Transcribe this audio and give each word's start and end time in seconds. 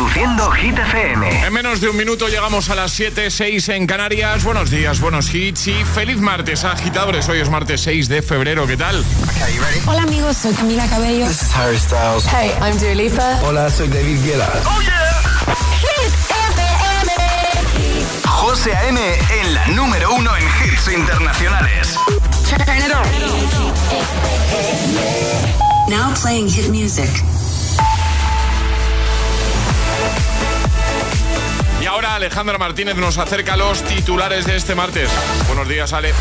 Reproduciendo 0.00 0.50
Hit 0.52 0.78
FM. 0.78 1.44
En 1.44 1.52
menos 1.52 1.82
de 1.82 1.90
un 1.90 1.96
minuto 1.96 2.26
llegamos 2.28 2.70
a 2.70 2.74
las 2.74 2.90
7, 2.92 3.30
6 3.30 3.68
en 3.68 3.86
Canarias. 3.86 4.44
Buenos 4.44 4.70
días, 4.70 4.98
buenos 4.98 5.34
hits 5.34 5.66
y 5.66 5.84
feliz 5.84 6.16
martes, 6.16 6.64
agitadores. 6.64 7.28
Hoy 7.28 7.40
es 7.40 7.50
martes 7.50 7.82
6 7.82 8.08
de 8.08 8.22
febrero. 8.22 8.66
¿Qué 8.66 8.78
tal? 8.78 9.04
Hola 9.86 10.02
amigos, 10.04 10.38
soy 10.38 10.54
Camila 10.54 10.86
Cabello. 10.88 11.26
This 11.26 11.42
is 11.42 11.54
Harry 11.54 11.78
Styles. 11.78 12.24
Hey, 12.26 12.50
I'm 12.62 12.78
Dua 12.78 12.94
Lipa. 12.94 13.40
Hola, 13.42 13.68
soy 13.68 13.88
David 13.88 14.24
Guetta. 14.24 14.50
¡Oh, 14.64 14.80
yeah! 14.80 15.20
Hit 15.80 16.14
FM. 16.30 17.12
José 18.24 18.74
A.M. 18.74 18.98
en 19.42 19.54
la 19.54 19.66
número 19.68 20.14
uno 20.14 20.30
en 20.34 20.44
hits 20.64 20.88
internacionales. 20.88 21.94
Turn 22.48 22.62
it 22.78 22.90
on. 22.94 23.04
Now 25.90 26.14
playing 26.14 26.48
hit 26.48 26.70
music. 26.70 27.10
Alejandra 32.14 32.58
Martínez 32.58 32.96
nos 32.96 33.18
acerca 33.18 33.54
a 33.54 33.56
los 33.56 33.82
titulares 33.82 34.46
de 34.46 34.56
este 34.56 34.74
martes. 34.74 35.10
Buenos 35.46 35.68
días, 35.68 35.92
Ale. 35.92 36.12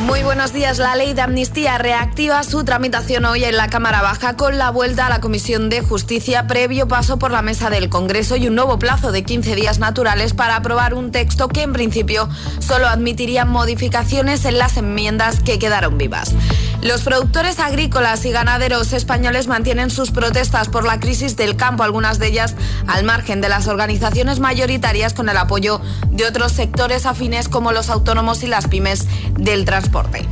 Muy 0.00 0.22
buenos 0.22 0.52
días. 0.52 0.78
La 0.78 0.94
ley 0.94 1.14
de 1.14 1.22
amnistía 1.22 1.78
reactiva 1.78 2.42
su 2.44 2.64
tramitación 2.64 3.24
hoy 3.24 3.44
en 3.44 3.56
la 3.56 3.68
Cámara 3.68 4.02
Baja 4.02 4.36
con 4.36 4.56
la 4.58 4.70
vuelta 4.70 5.06
a 5.06 5.08
la 5.08 5.20
Comisión 5.20 5.68
de 5.68 5.80
Justicia 5.80 6.46
previo 6.46 6.86
paso 6.86 7.18
por 7.18 7.30
la 7.30 7.42
mesa 7.42 7.70
del 7.70 7.88
Congreso 7.88 8.36
y 8.36 8.46
un 8.46 8.54
nuevo 8.54 8.78
plazo 8.78 9.10
de 9.10 9.24
15 9.24 9.56
días 9.56 9.78
naturales 9.78 10.32
para 10.34 10.56
aprobar 10.56 10.94
un 10.94 11.10
texto 11.10 11.48
que 11.48 11.62
en 11.62 11.72
principio 11.72 12.28
solo 12.60 12.86
admitiría 12.86 13.44
modificaciones 13.44 14.44
en 14.44 14.58
las 14.58 14.76
enmiendas 14.76 15.40
que 15.40 15.58
quedaron 15.58 15.98
vivas. 15.98 16.34
Los 16.82 17.02
productores 17.02 17.58
agrícolas 17.58 18.24
y 18.24 18.30
ganaderos 18.30 18.92
españoles 18.92 19.46
mantienen 19.48 19.90
sus 19.90 20.10
protestas 20.10 20.68
por 20.68 20.84
la 20.84 21.00
crisis 21.00 21.36
del 21.36 21.56
campo, 21.56 21.82
algunas 21.82 22.18
de 22.18 22.28
ellas 22.28 22.54
al 22.86 23.04
margen 23.04 23.40
de 23.40 23.48
las 23.48 23.66
organizaciones 23.66 24.40
mayoritarias 24.40 25.14
con 25.14 25.28
el 25.28 25.36
apoyo 25.36 25.80
de 26.10 26.26
otros 26.26 26.52
sectores 26.52 27.06
afines 27.06 27.48
como 27.48 27.72
los 27.72 27.90
autónomos 27.90 28.42
y 28.42 28.46
las 28.46 28.68
pymes 28.68 29.06
del 29.38 29.64
transporte. 29.64 30.26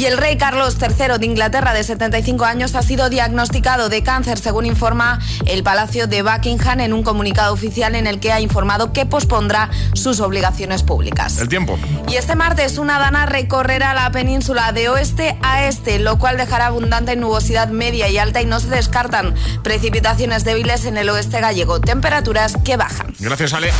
Y 0.00 0.06
el 0.06 0.16
rey 0.16 0.38
Carlos 0.38 0.78
III 0.80 1.18
de 1.18 1.26
Inglaterra, 1.26 1.74
de 1.74 1.84
75 1.84 2.46
años, 2.46 2.74
ha 2.74 2.80
sido 2.80 3.10
diagnosticado 3.10 3.90
de 3.90 4.02
cáncer, 4.02 4.38
según 4.38 4.64
informa 4.64 5.18
el 5.44 5.62
Palacio 5.62 6.06
de 6.06 6.22
Buckingham 6.22 6.80
en 6.80 6.94
un 6.94 7.02
comunicado 7.02 7.52
oficial 7.52 7.94
en 7.94 8.06
el 8.06 8.18
que 8.18 8.32
ha 8.32 8.40
informado 8.40 8.94
que 8.94 9.04
pospondrá 9.04 9.68
sus 9.92 10.20
obligaciones 10.20 10.82
públicas. 10.82 11.36
El 11.38 11.48
tiempo. 11.48 11.78
Y 12.08 12.14
este 12.16 12.34
martes 12.34 12.78
una 12.78 12.98
dana 12.98 13.26
recorrerá 13.26 13.92
la 13.92 14.10
península 14.10 14.72
de 14.72 14.88
oeste 14.88 15.36
a 15.42 15.66
este, 15.66 15.79
lo 15.98 16.18
cual 16.18 16.36
dejará 16.36 16.66
abundante 16.66 17.16
nubosidad 17.16 17.68
media 17.68 18.08
y 18.08 18.18
alta 18.18 18.42
y 18.42 18.46
no 18.46 18.60
se 18.60 18.68
descartan 18.68 19.34
precipitaciones 19.62 20.44
débiles 20.44 20.84
en 20.84 20.98
el 20.98 21.08
oeste 21.08 21.40
gallego, 21.40 21.80
temperaturas 21.80 22.54
que 22.64 22.76
bajan. 22.76 23.14
Gracias, 23.18 23.54
Ale. 23.54 23.70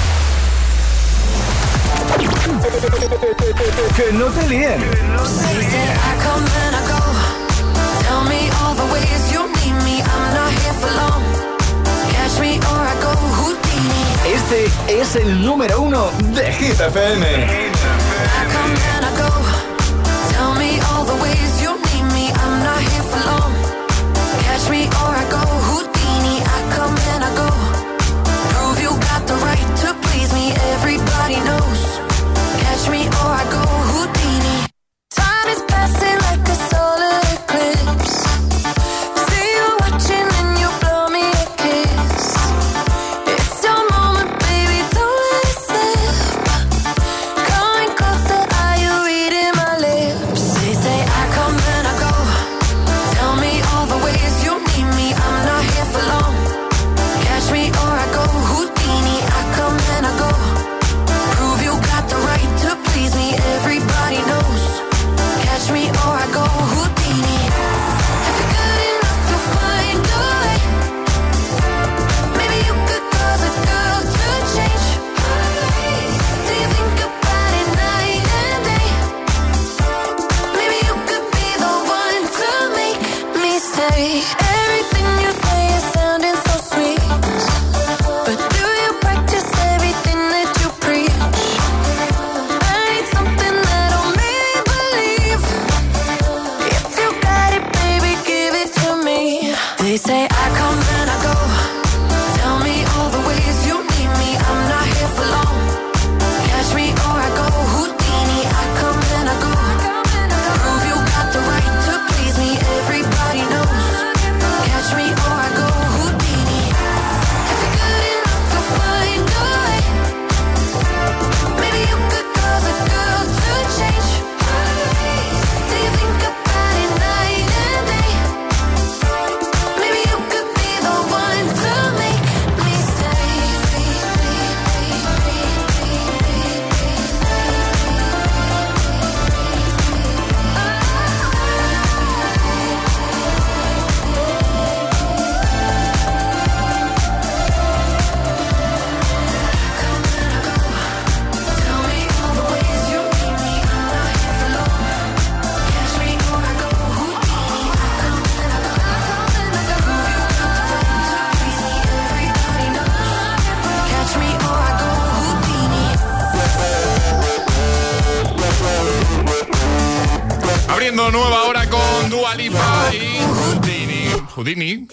Que 3.96 4.12
no 4.12 4.26
te 4.26 4.48
líen. 4.48 4.80
Este 14.26 14.66
es 14.88 15.16
el 15.16 15.42
número 15.44 15.80
uno 15.82 16.10
de 16.34 16.52
Hit 16.52 16.80
FM. 16.80 17.70
Everybody 21.10 21.39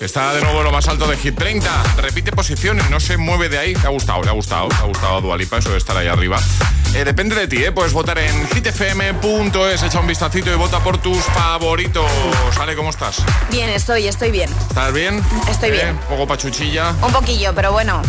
está 0.08 0.34
de 0.34 0.42
nuevo 0.42 0.60
en 0.60 0.64
lo 0.64 0.72
más 0.72 0.88
alto 0.88 1.06
de 1.06 1.18
Hit 1.18 1.38
30. 1.38 1.70
Repite 1.98 2.32
posiciones, 2.32 2.90
no 2.90 2.98
se 3.02 3.18
mueve 3.18 3.50
de 3.50 3.58
ahí. 3.58 3.76
Le 3.76 3.82
ha 3.88 3.90
gustado, 3.90 4.24
le 4.24 4.30
ha 4.30 4.32
gustado, 4.32 4.70
le 4.70 4.76
ha 4.76 4.84
gustado 4.84 5.18
a 5.18 5.22
Dua 5.22 5.36
Lipa, 5.38 5.58
eso 5.58 5.70
de 5.70 5.78
estar 5.78 5.98
ahí 5.98 6.08
arriba. 6.08 6.40
Eh, 6.96 7.04
depende 7.04 7.36
de 7.36 7.46
ti, 7.50 7.58
¿eh? 7.58 7.74
Puedes 7.74 7.92
votar 7.92 8.18
en 8.18 8.48
hitfm.es, 8.48 9.84
echa 9.84 10.00
un 10.00 10.08
vistacito 10.08 10.50
y 10.50 10.56
vota 10.56 10.80
por 10.80 10.98
tus 10.98 11.18
favoritos. 11.18 12.10
¿Sale 12.56 12.74
cómo 12.78 12.90
estás? 12.90 13.22
Bien, 13.52 13.70
estoy, 13.70 14.08
estoy 14.08 14.32
bien. 14.32 14.50
¿Estás 14.70 14.94
bien? 14.94 15.22
Estoy 15.50 15.70
¿Eh? 15.70 15.74
bien. 15.74 15.90
Un 15.90 16.16
poco 16.16 16.26
pachuchilla. 16.26 16.96
Un 17.02 17.12
poquillo, 17.12 17.54
pero 17.54 17.74
bueno, 17.74 18.02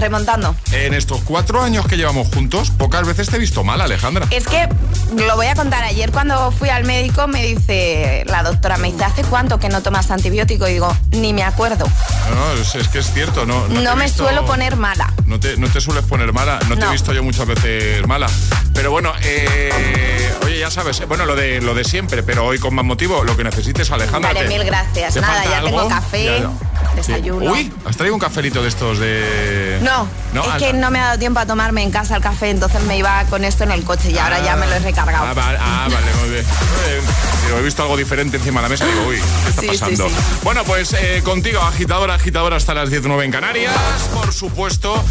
remontando. 0.00 0.54
En 0.72 0.94
estos 0.94 1.20
cuatro 1.22 1.62
años 1.62 1.86
que 1.86 1.96
llevamos 1.96 2.28
juntos, 2.28 2.70
pocas 2.70 3.06
veces 3.06 3.28
te 3.28 3.36
he 3.36 3.38
visto 3.38 3.62
mal, 3.64 3.80
Alejandra. 3.80 4.26
Es 4.30 4.46
que 4.46 4.68
lo 5.16 5.36
voy 5.36 5.46
a 5.46 5.54
contar. 5.54 5.84
Ayer 5.84 6.10
cuando 6.10 6.50
fui 6.52 6.68
al 6.68 6.84
médico 6.84 7.26
me 7.28 7.42
dice 7.46 8.24
la 8.26 8.42
doctora, 8.42 8.76
me 8.78 8.90
dice, 8.92 9.04
¿hace 9.04 9.22
cuánto 9.24 9.58
que 9.58 9.68
no 9.68 9.82
tomas 9.82 10.10
antibiótico? 10.10 10.68
Y 10.68 10.72
digo, 10.74 10.94
ni 11.12 11.32
me 11.32 11.42
acuerdo. 11.42 11.86
No, 12.34 12.52
es, 12.60 12.74
es 12.74 12.88
que 12.88 12.98
es 13.00 13.12
cierto, 13.12 13.46
no. 13.46 13.68
No, 13.68 13.96
me 13.96 14.04
visto- 14.04 14.24
suelo 14.24 14.44
poner 14.44 14.76
mala. 14.76 15.12
No 15.26 15.38
te, 15.38 15.56
no 15.56 15.68
te 15.68 15.80
sueles 15.80 16.04
poner 16.04 16.32
mala, 16.32 16.58
no, 16.68 16.76
te 16.76 16.84
he 16.84 16.90
visto 16.90 17.12
yo 17.12 17.22
muchas 17.22 17.46
veces 17.46 18.06
mala. 18.06 18.26
Pero 18.74 18.90
bueno, 18.90 19.12
eh, 19.22 20.32
oye, 20.44 20.58
ya 20.58 20.70
sabes, 20.70 21.06
bueno, 21.06 21.24
lo 21.26 21.36
de, 21.36 21.60
lo 21.60 21.74
de 21.74 21.84
siempre, 21.84 22.22
pero 22.22 22.44
hoy 22.46 22.58
con 22.58 22.74
más 22.74 22.84
motivo, 22.84 23.22
lo 23.24 23.36
que 23.36 23.44
necesites, 23.44 23.90
Alejandra. 23.90 24.32
Vale, 24.32 24.42
te- 24.42 24.48
mil 24.48 24.64
gracias. 24.64 25.14
¿te 25.14 25.20
Nada, 25.20 25.44
ya 25.44 25.58
algo? 25.58 25.68
tengo 25.70 25.88
café, 25.88 26.24
Ya, 26.24 26.50
desayuno. 26.96 27.50
Uy, 27.52 27.72
¿has 27.84 27.96
traído 27.96 28.14
un 28.14 28.20
cafelito 28.20 28.62
de 28.62 28.68
estos 28.68 28.98
de...? 28.98 29.78
No, 29.82 30.08
es 30.34 30.48
ah, 30.52 30.56
que 30.58 30.72
no 30.72 30.90
me 30.90 30.98
ha 31.00 31.06
dado 31.06 31.18
tiempo 31.18 31.40
a 31.40 31.46
tomarme 31.46 31.82
en 31.82 31.90
casa 31.90 32.16
el 32.16 32.22
café, 32.22 32.50
entonces 32.50 32.82
me 32.84 32.96
iba 32.98 33.24
con 33.26 33.44
esto 33.44 33.64
en 33.64 33.72
el 33.72 33.82
coche 33.84 34.10
y 34.10 34.18
ahora 34.18 34.40
ya 34.42 34.56
me 34.56 34.66
lo 34.66 34.74
he 34.74 34.78
recargado. 34.78 35.24
Ah, 35.26 35.32
vale, 35.34 35.58
ah, 35.60 35.88
vale, 35.90 36.06
muy 36.20 36.30
bien. 36.30 36.44
Eh, 36.86 37.00
digo, 37.46 37.58
he 37.58 37.62
visto 37.62 37.82
algo 37.82 37.96
diferente 37.96 38.36
encima 38.36 38.60
de 38.60 38.64
la 38.64 38.68
mesa 38.68 38.84
y 38.86 38.92
digo, 38.92 39.06
uy, 39.08 39.16
¿qué 39.16 39.50
está 39.50 39.62
Sí, 39.62 39.68
sí, 39.72 39.78
pasando? 39.78 40.08
sí. 40.08 40.14
Bueno, 40.42 40.64
pues 40.64 40.92
eh, 40.92 41.22
contigo, 41.24 41.60
agitadora, 41.60 42.14
agitadora, 42.14 42.56
hasta 42.56 42.74
las 42.74 42.90
19 42.90 43.24
en 43.24 43.30
Canarias. 43.32 43.74
Por 44.14 44.32
supuesto, 44.32 45.02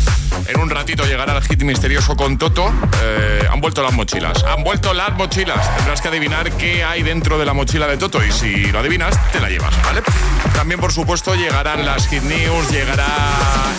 en 0.48 0.60
un 0.60 0.70
ratito 0.70 1.04
llegará 1.06 1.36
el 1.38 1.44
hit 1.44 1.62
misterioso 1.64 2.16
con 2.16 2.38
Toto. 2.38 2.72
Eh, 3.04 3.48
han 3.52 3.60
vuelto 3.62 3.82
las 3.84 3.94
mochilas. 3.94 4.44
Han 4.44 4.64
vuelto 4.64 4.94
las 4.94 5.14
mochilas. 5.16 5.76
Tendrás 5.78 6.02
que 6.02 6.08
adivinar 6.08 6.52
qué 6.54 6.84
hay 6.84 7.04
dentro 7.04 7.38
de 7.38 7.46
la 7.46 7.54
mochila 7.54 7.88
de 7.88 7.98
Toto 7.98 8.24
y 8.24 8.32
si 8.32 8.66
lo 8.68 8.80
adivinas, 8.80 9.16
te 9.32 9.40
la 9.40 9.50
llevas, 9.50 9.74
¿vale? 9.84 10.02
También, 10.54 10.80
por 10.80 10.92
supuesto, 10.92 11.36
llegarán 11.70 11.86
las 11.86 12.08
hit 12.08 12.24
news, 12.24 12.72
llegará 12.72 13.06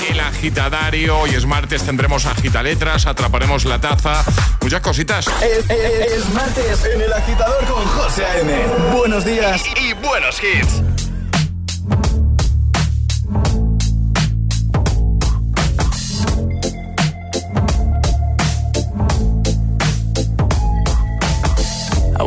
el 0.09 0.21
agitadario. 0.21 1.19
Hoy 1.19 1.31
es 1.31 1.45
martes, 1.45 1.83
tendremos 1.83 2.25
agitaletras, 2.25 3.07
atraparemos 3.07 3.65
la 3.65 3.81
taza, 3.81 4.23
muchas 4.61 4.81
cositas. 4.81 5.27
Es, 5.43 5.69
es- 5.69 6.13
es 6.13 6.29
martes 6.33 6.85
en 6.85 7.01
el 7.01 7.13
agitador 7.13 7.65
con 7.67 7.85
José 7.87 8.25
A.M. 8.25 8.53
Buenos 8.97 9.25
días. 9.25 9.63
Y 9.77 9.93
buenos 9.95 10.41
hits. 10.43 10.83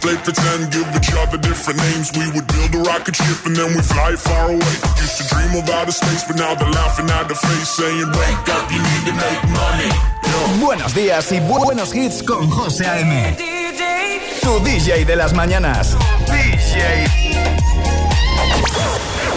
Play 0.00 0.16
pretend, 0.22 0.70
give 0.70 0.86
each 0.94 1.12
other 1.14 1.38
different 1.38 1.80
names. 1.80 2.12
We 2.14 2.30
would 2.30 2.46
build 2.46 2.74
a 2.74 2.82
rocket 2.86 3.16
ship 3.16 3.46
and 3.46 3.56
then 3.56 3.74
we 3.74 3.82
fly 3.82 4.14
far 4.14 4.46
away. 4.46 4.74
Used 5.02 5.18
to 5.18 5.24
dream 5.26 5.58
of 5.58 5.68
outer 5.70 5.92
space, 5.92 6.24
but 6.24 6.36
now 6.36 6.54
they're 6.54 6.70
laughing 6.70 7.10
at 7.10 7.26
the 7.26 7.34
face, 7.34 7.68
saying, 7.68 8.06
Wake 8.06 8.48
up, 8.54 8.70
you 8.70 8.78
need 8.78 9.04
to 9.10 9.14
make 9.18 9.42
money. 9.50 9.90
Buenos 10.60 10.94
días 10.94 11.32
y 11.32 11.40
buenos 11.40 11.94
hits 11.94 12.22
con 12.22 12.48
José 12.48 12.86
A.M. 12.86 13.36
Tu 14.42 14.60
DJ 14.60 15.04
de 15.04 15.16
las 15.16 15.32
mañanas. 15.32 15.96
DJ. 16.26 17.06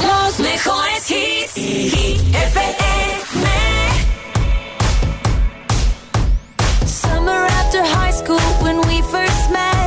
Los 0.05 0.39
mejores 0.39 1.09
hits. 1.09 1.55
Hit 1.55 2.21
FM. 2.35 3.45
Summer 6.85 7.45
after 7.59 7.83
high 7.83 8.11
school 8.11 8.39
when 8.61 8.79
we 8.87 9.01
first 9.01 9.51
met. 9.51 9.80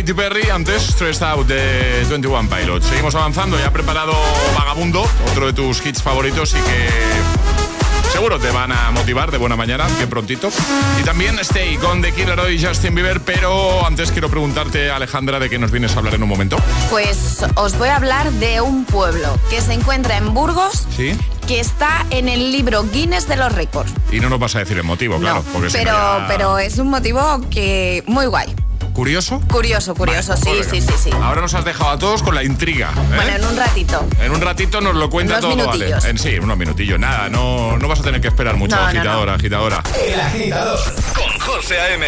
Katy 0.00 0.14
Perry, 0.14 0.48
antes 0.48 0.82
Stressed 0.82 1.22
Out 1.22 1.46
de 1.46 2.06
21 2.08 2.48
Pilots. 2.48 2.86
Seguimos 2.86 3.14
avanzando, 3.14 3.58
ya 3.58 3.66
ha 3.66 3.70
preparado 3.70 4.14
Vagabundo, 4.56 5.02
otro 5.30 5.44
de 5.46 5.52
tus 5.52 5.84
hits 5.84 6.02
favoritos 6.02 6.52
y 6.54 6.56
que 6.56 6.88
seguro 8.10 8.38
te 8.38 8.50
van 8.50 8.72
a 8.72 8.90
motivar 8.92 9.30
de 9.30 9.36
buena 9.36 9.56
mañana, 9.56 9.86
bien 9.98 10.08
prontito. 10.08 10.48
Y 10.98 11.02
también 11.04 11.38
Stay 11.40 11.76
con 11.76 12.00
The 12.00 12.12
Killer 12.12 12.38
y 12.50 12.64
Justin 12.64 12.94
Bieber, 12.94 13.20
pero 13.20 13.86
antes 13.86 14.10
quiero 14.10 14.30
preguntarte, 14.30 14.90
Alejandra, 14.90 15.38
de 15.38 15.50
qué 15.50 15.58
nos 15.58 15.70
vienes 15.70 15.94
a 15.94 15.98
hablar 15.98 16.14
en 16.14 16.22
un 16.22 16.30
momento. 16.30 16.56
Pues 16.88 17.44
os 17.56 17.76
voy 17.76 17.90
a 17.90 17.96
hablar 17.96 18.30
de 18.32 18.62
un 18.62 18.86
pueblo 18.86 19.38
que 19.50 19.60
se 19.60 19.74
encuentra 19.74 20.16
en 20.16 20.32
Burgos, 20.32 20.86
¿Sí? 20.96 21.12
que 21.46 21.60
está 21.60 22.06
en 22.08 22.30
el 22.30 22.52
libro 22.52 22.84
Guinness 22.90 23.28
de 23.28 23.36
los 23.36 23.52
récords. 23.52 23.92
Y 24.10 24.20
no 24.20 24.30
nos 24.30 24.38
vas 24.38 24.56
a 24.56 24.60
decir 24.60 24.78
el 24.78 24.84
motivo, 24.84 25.18
claro. 25.18 25.44
No, 25.46 25.52
porque 25.52 25.68
pero, 25.70 25.92
ya- 25.92 26.24
pero 26.26 26.58
es 26.58 26.78
un 26.78 26.88
motivo 26.88 27.40
que 27.50 28.02
muy 28.06 28.24
guay. 28.24 28.54
¿Curioso? 29.00 29.40
Curioso, 29.50 29.94
curioso, 29.94 30.34
Vale, 30.44 30.62
sí, 30.62 30.70
sí, 30.78 30.86
sí, 30.86 30.92
sí. 31.04 31.10
Ahora 31.22 31.40
nos 31.40 31.54
has 31.54 31.64
dejado 31.64 31.88
a 31.92 31.98
todos 31.98 32.22
con 32.22 32.34
la 32.34 32.44
intriga. 32.44 32.90
¿eh? 32.94 33.14
Bueno, 33.16 33.34
en 33.34 33.44
un 33.46 33.56
ratito. 33.56 34.06
En 34.20 34.30
un 34.30 34.42
ratito 34.42 34.82
nos 34.82 34.94
lo 34.94 35.08
cuenta 35.08 35.38
Unos 35.38 35.56
todo, 35.56 35.56
¿vale? 35.68 35.86
minutillos. 35.86 36.04
En 36.04 36.18
sí, 36.18 36.38
unos 36.38 36.58
minutillos. 36.58 37.00
Nada, 37.00 37.30
no, 37.30 37.78
no 37.78 37.88
vas 37.88 38.00
a 38.00 38.02
tener 38.02 38.20
que 38.20 38.28
esperar 38.28 38.56
mucho, 38.56 38.76
No, 38.76 38.82
no, 38.82 38.88
agitadora, 38.88 39.34
agitadora. 39.36 39.82
El 40.06 40.20
agitador. 40.20 40.78
Con 41.14 41.40
José 41.40 41.80
A.M. 41.80 42.06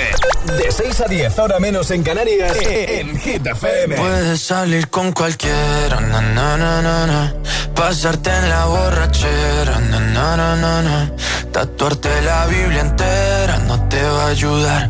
De 0.59 0.71
6 0.71 1.01
a 1.01 1.05
10, 1.07 1.39
ahora 1.39 1.59
menos 1.61 1.91
en 1.93 2.03
Canarias. 2.03 2.59
En 2.61 3.19
Hit 3.19 3.47
FM. 3.47 3.97
Puedes 3.97 4.43
salir 4.43 4.89
con 4.89 5.13
cualquiera, 5.13 5.99
na, 5.99 6.21
na, 6.21 6.59
na. 6.59 7.35
Pasarte 7.75 8.31
en 8.31 8.49
la 8.49 8.65
borrachera, 8.67 9.79
na, 9.91 10.01
na, 10.37 10.57
na, 10.57 10.83
na, 10.83 11.11
tatuarte 11.53 12.23
la 12.23 12.47
Biblia 12.47 12.81
entera 12.81 13.59
no 13.69 13.77
te 13.89 14.03
va 14.03 14.25
a 14.25 14.29
ayudar 14.29 14.89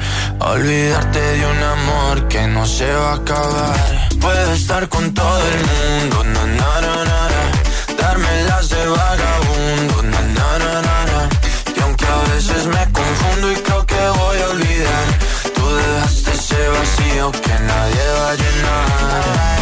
olvidarte 0.51 1.21
de 1.21 1.47
un 1.47 1.63
amor 1.63 2.29
que 2.29 2.47
no 2.49 2.67
se 2.67 2.91
va 2.93 3.13
a 3.13 3.15
acabar. 3.15 4.09
Puedes 4.21 4.61
estar 4.61 4.89
con 4.89 5.15
todo 5.15 5.41
el 5.53 5.59
mundo, 5.73 6.25
na, 6.25 6.47
na, 6.47 6.81
na, 6.81 7.05
na, 7.05 8.03
darme 8.03 8.45
las 8.45 8.69
de 8.69 8.87
vagabundo, 8.87 10.03
na, 10.03 10.21
na, 10.21 10.59
na, 10.59 10.83
na. 10.83 11.29
y 11.77 11.81
aunque 11.81 12.07
a 12.07 12.35
veces 12.35 12.67
me 12.67 12.93
confundo 12.93 13.53
y 13.53 13.57
creo 13.57 13.87
que 13.87 13.95
voy 13.95 14.39
a 14.41 14.49
olvidar, 14.51 15.07
tú 15.55 15.75
dejaste 15.77 16.33
ese 16.33 16.69
vacío 16.69 17.33
que 17.33 17.55
nadie 17.71 18.05
va 18.19 18.31
a 18.31 18.35
llenar. 18.35 19.62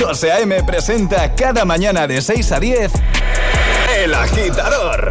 José 0.00 0.32
A.M. 0.32 0.62
presenta 0.64 1.34
cada 1.34 1.66
mañana 1.66 2.06
de 2.06 2.22
6 2.22 2.52
a 2.52 2.58
10 2.58 2.90
El 3.98 4.14
Agitador. 4.14 5.10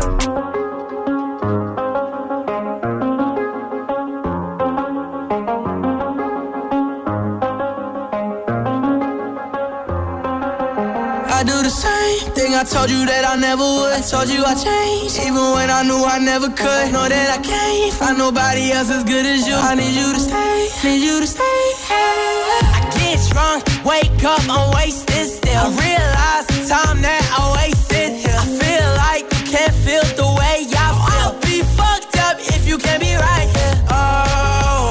I 11.32 11.44
do 11.44 11.62
the 11.62 11.70
same 11.70 12.34
thing 12.34 12.56
I 12.56 12.64
told 12.64 12.90
you 12.90 13.06
that 13.06 13.26
I 13.26 13.36
never 13.40 13.62
would. 13.62 13.94
I 13.94 14.02
told 14.02 14.28
you 14.28 14.44
I 14.44 14.56
changed, 14.56 15.20
even 15.20 15.54
when 15.54 15.70
I 15.70 15.84
knew 15.84 16.04
I 16.04 16.18
never 16.18 16.50
could. 16.50 16.92
Know 16.92 17.08
that 17.08 17.30
I 17.30 17.38
can't 17.38 17.94
find 17.94 18.18
nobody 18.18 18.72
else 18.72 18.90
as 18.90 19.04
good 19.04 19.26
as 19.26 19.48
you. 19.48 19.54
I 19.54 19.76
need 19.76 19.94
you 19.94 20.14
to 20.14 20.20
stay, 20.20 20.70
need 20.84 21.04
you 21.06 21.20
to 21.22 21.28
stay. 21.28 21.62
I 21.92 22.90
get 22.98 23.20
drunk, 23.30 23.69
wake 23.86 24.24
up, 24.24 24.42
I'm 24.50 24.72
wasted 24.74 25.28
still. 25.28 25.56
I 25.56 25.70
realize 25.70 26.46
the 26.48 26.68
time 26.68 27.02
that 27.02 27.24
I 27.38 27.40
wasted 27.64 28.14
here. 28.22 28.36
I 28.36 28.46
feel 28.46 28.88
like 29.04 29.24
you 29.36 29.44
can't 29.52 29.74
feel 29.86 30.04
the 30.16 30.28
way 30.40 30.66
I 30.68 30.92
feel. 30.94 31.20
I'll 31.20 31.40
be 31.42 31.62
fucked 31.78 32.18
up 32.18 32.38
if 32.40 32.68
you 32.68 32.78
can't 32.78 33.02
be 33.02 33.14
right 33.16 33.48
here. 33.56 33.76
Oh, 33.90 33.96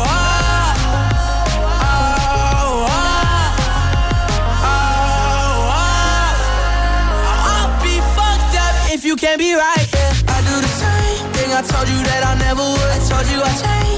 oh, 0.08 0.16
oh, 1.68 1.84
oh, 1.84 2.88
oh, 4.64 4.78
oh. 5.74 5.88
I'll 7.52 7.72
be 7.82 7.94
fucked 8.16 8.54
up 8.56 8.74
if 8.94 9.04
you 9.04 9.14
can't 9.16 9.38
be 9.38 9.54
right 9.54 9.86
here. 9.94 10.12
I 10.28 10.38
do 10.48 10.54
the 10.60 10.72
same 10.82 11.26
thing 11.36 11.52
I 11.52 11.62
told 11.62 11.88
you 11.88 12.00
that 12.10 12.22
I 12.24 12.34
never 12.38 12.62
would. 12.62 12.90
I 12.96 12.98
told 13.08 13.26
you 13.32 13.40
I 13.42 13.52
changed, 13.62 13.97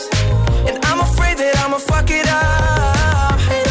Afraid 1.11 1.37
that 1.39 1.57
I'ma 1.63 1.77
fuck 1.77 2.09
it 2.09 2.27
up. 2.27 3.70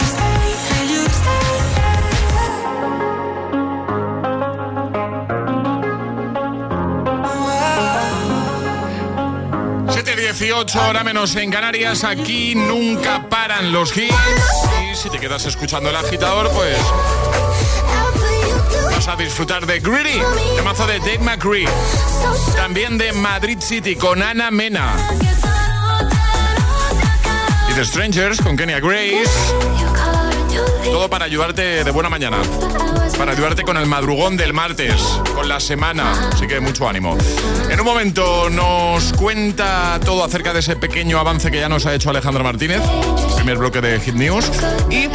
7.18, 10.33 10.89
hora 10.89 11.03
menos 11.03 11.35
en 11.35 11.51
Canarias. 11.51 12.05
Aquí 12.05 12.55
nunca 12.55 13.27
paran 13.27 13.73
los 13.73 13.95
hits. 13.97 14.15
Y 14.89 14.95
si 14.95 15.09
te 15.09 15.19
quedas 15.19 15.45
escuchando 15.45 15.89
el 15.89 15.95
agitador, 15.97 16.49
pues 16.51 16.77
vas 18.91 19.07
a 19.09 19.15
disfrutar 19.17 19.65
de 19.65 19.81
Greedy, 19.81 20.21
temazo 20.55 20.87
de 20.87 20.99
Dave 20.99 21.19
McCree. 21.19 21.67
También 22.55 22.97
de 22.97 23.11
Madrid 23.11 23.57
City 23.59 23.97
con 23.97 24.23
Ana 24.23 24.51
Mena. 24.51 24.95
Y 27.69 27.73
de 27.73 27.83
Strangers 27.83 28.41
con 28.41 28.55
Kenya 28.55 28.79
Grace. 28.79 29.29
Todo 30.83 31.09
para 31.09 31.25
ayudarte 31.25 31.83
de 31.83 31.91
buena 31.91 32.09
mañana. 32.09 32.37
Para 33.17 33.33
ayudarte 33.33 33.63
con 33.63 33.77
el 33.77 33.85
madrugón 33.85 34.35
del 34.35 34.53
martes, 34.53 34.95
con 35.35 35.47
la 35.47 35.59
semana. 35.59 36.29
Así 36.33 36.47
que 36.47 36.59
mucho 36.59 36.89
ánimo. 36.89 37.17
En 37.69 37.79
un 37.79 37.85
momento 37.85 38.49
nos 38.49 39.13
cuenta 39.13 39.99
todo 40.03 40.23
acerca 40.23 40.53
de 40.53 40.59
ese 40.59 40.75
pequeño 40.75 41.19
avance 41.19 41.51
que 41.51 41.59
ya 41.59 41.69
nos 41.69 41.85
ha 41.85 41.93
hecho 41.93 42.09
Alejandro 42.09 42.43
Martínez. 42.43 42.81
Primer 43.35 43.57
bloque 43.57 43.81
de 43.81 43.99
Hit 43.99 44.15
News. 44.15 44.49
Y 44.89 45.07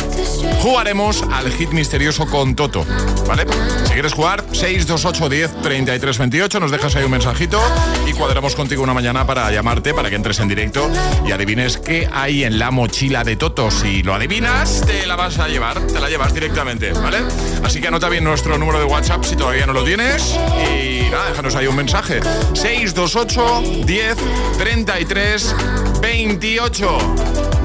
jugaremos 0.62 1.22
al 1.32 1.50
hit 1.52 1.70
misterioso 1.70 2.26
con 2.26 2.54
Toto. 2.54 2.84
¿Vale? 3.26 3.44
Si 3.84 3.92
quieres 3.92 4.12
jugar, 4.12 4.44
628 4.52 5.28
10 5.28 5.62
33 5.62 6.18
28. 6.18 6.60
Nos 6.60 6.70
dejas 6.70 6.96
ahí 6.96 7.04
un 7.04 7.10
mensajito 7.10 7.60
y 8.06 8.12
cuadramos 8.12 8.54
contigo 8.54 8.82
una 8.82 8.94
mañana 8.94 9.26
para 9.26 9.50
llamarte, 9.50 9.94
para 9.94 10.10
que 10.10 10.16
entres 10.16 10.38
en 10.40 10.48
directo 10.48 10.88
y 11.26 11.32
adivines 11.32 11.78
qué 11.78 12.08
hay 12.12 12.44
en 12.44 12.58
la 12.58 12.70
mochila 12.70 13.24
de 13.24 13.36
Toto. 13.36 13.70
Si 13.70 14.02
lo 14.02 14.14
adivinas, 14.14 14.82
te 14.86 15.06
la 15.06 15.16
vas 15.16 15.38
a 15.38 15.48
llevar, 15.48 15.55
te 15.92 16.00
la 16.00 16.10
llevas 16.10 16.34
directamente, 16.34 16.92
¿vale? 16.92 17.18
Así 17.64 17.80
que 17.80 17.88
anota 17.88 18.10
bien 18.10 18.24
nuestro 18.24 18.58
número 18.58 18.78
de 18.78 18.84
WhatsApp 18.84 19.24
si 19.24 19.36
todavía 19.36 19.64
no 19.66 19.72
lo 19.72 19.84
tienes 19.84 20.38
y 20.70 21.08
nada, 21.10 21.30
déjanos 21.30 21.54
ahí 21.54 21.66
un 21.66 21.76
mensaje. 21.76 22.20
628 22.52 23.84
10 23.86 24.16
33 24.58 25.54
28. 26.02 27.55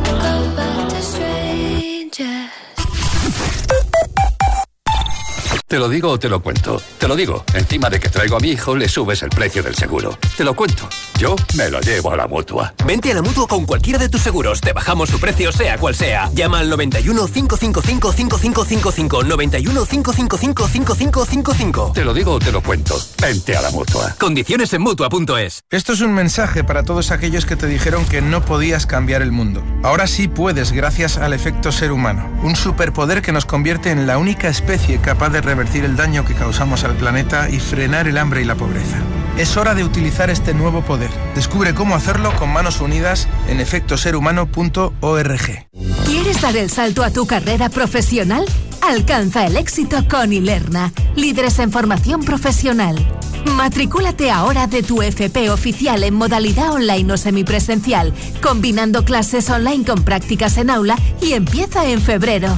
Te 5.71 5.79
lo 5.79 5.87
digo 5.87 6.09
o 6.09 6.19
te 6.19 6.27
lo 6.27 6.41
cuento. 6.41 6.81
Te 6.97 7.07
lo 7.07 7.15
digo. 7.15 7.45
Encima 7.53 7.89
de 7.89 7.97
que 7.97 8.09
traigo 8.09 8.35
a 8.35 8.41
mi 8.41 8.49
hijo, 8.49 8.75
le 8.75 8.89
subes 8.89 9.23
el 9.23 9.29
precio 9.29 9.63
del 9.63 9.73
seguro. 9.73 10.19
Te 10.35 10.43
lo 10.43 10.53
cuento. 10.53 10.89
Yo 11.17 11.33
me 11.55 11.69
lo 11.69 11.79
llevo 11.79 12.11
a 12.11 12.17
la 12.17 12.27
mutua. 12.27 12.73
Vente 12.85 13.09
a 13.09 13.15
la 13.15 13.21
mutua 13.21 13.47
con 13.47 13.65
cualquiera 13.65 13.97
de 13.97 14.09
tus 14.09 14.19
seguros. 14.19 14.59
Te 14.59 14.73
bajamos 14.73 15.07
su 15.07 15.17
precio, 15.17 15.49
sea 15.53 15.77
cual 15.77 15.95
sea. 15.95 16.29
Llama 16.33 16.59
al 16.59 16.69
91 16.69 17.25
555 17.25 18.11
5555. 18.11 19.23
91 19.23 19.85
555 19.85 20.67
5555. 20.67 21.91
Te 21.93 22.03
lo 22.03 22.13
digo 22.13 22.33
o 22.33 22.39
te 22.39 22.51
lo 22.51 22.61
cuento. 22.61 22.99
Vente 23.21 23.55
a 23.55 23.61
la 23.61 23.71
mutua. 23.71 24.13
Condiciones 24.19 24.73
en 24.73 24.81
mutua.es. 24.81 25.63
Esto 25.69 25.93
es 25.93 26.01
un 26.01 26.13
mensaje 26.13 26.65
para 26.65 26.83
todos 26.83 27.11
aquellos 27.11 27.45
que 27.45 27.55
te 27.55 27.67
dijeron 27.67 28.03
que 28.03 28.21
no 28.21 28.43
podías 28.43 28.85
cambiar 28.85 29.21
el 29.21 29.31
mundo. 29.31 29.63
Ahora 29.83 30.07
sí 30.07 30.27
puedes, 30.27 30.73
gracias 30.73 31.15
al 31.15 31.31
efecto 31.31 31.71
ser 31.71 31.93
humano. 31.93 32.29
Un 32.43 32.57
superpoder 32.57 33.21
que 33.21 33.31
nos 33.31 33.45
convierte 33.45 33.91
en 33.91 34.05
la 34.05 34.17
única 34.17 34.49
especie 34.49 34.99
capaz 34.99 35.29
de 35.29 35.39
revertir 35.39 35.60
el 35.61 35.95
daño 35.95 36.25
que 36.25 36.33
causamos 36.33 36.83
al 36.83 36.95
planeta 36.95 37.47
y 37.49 37.59
frenar 37.59 38.07
el 38.07 38.17
hambre 38.17 38.41
y 38.41 38.45
la 38.45 38.55
pobreza. 38.55 38.97
Es 39.37 39.57
hora 39.57 39.75
de 39.75 39.83
utilizar 39.83 40.31
este 40.31 40.55
nuevo 40.55 40.81
poder. 40.81 41.11
Descubre 41.35 41.75
cómo 41.75 41.95
hacerlo 41.95 42.35
con 42.35 42.51
manos 42.51 42.81
unidas 42.81 43.27
en 43.47 43.59
efectoserhumano.org. 43.59 45.67
¿Quieres 46.05 46.41
dar 46.41 46.57
el 46.57 46.71
salto 46.71 47.03
a 47.03 47.11
tu 47.11 47.27
carrera 47.27 47.69
profesional? 47.69 48.45
Alcanza 48.81 49.45
el 49.45 49.55
éxito 49.55 50.03
con 50.09 50.33
Ilerna, 50.33 50.91
líderes 51.15 51.59
en 51.59 51.71
formación 51.71 52.23
profesional. 52.23 52.97
Matricúlate 53.45 54.31
ahora 54.31 54.65
de 54.65 54.81
tu 54.81 55.03
FP 55.03 55.51
oficial 55.51 56.03
en 56.03 56.15
modalidad 56.15 56.71
online 56.71 57.13
o 57.13 57.17
semipresencial, 57.17 58.13
combinando 58.41 59.05
clases 59.05 59.47
online 59.49 59.85
con 59.85 60.03
prácticas 60.03 60.57
en 60.57 60.71
aula 60.71 60.97
y 61.21 61.33
empieza 61.33 61.85
en 61.85 62.01
febrero. 62.01 62.49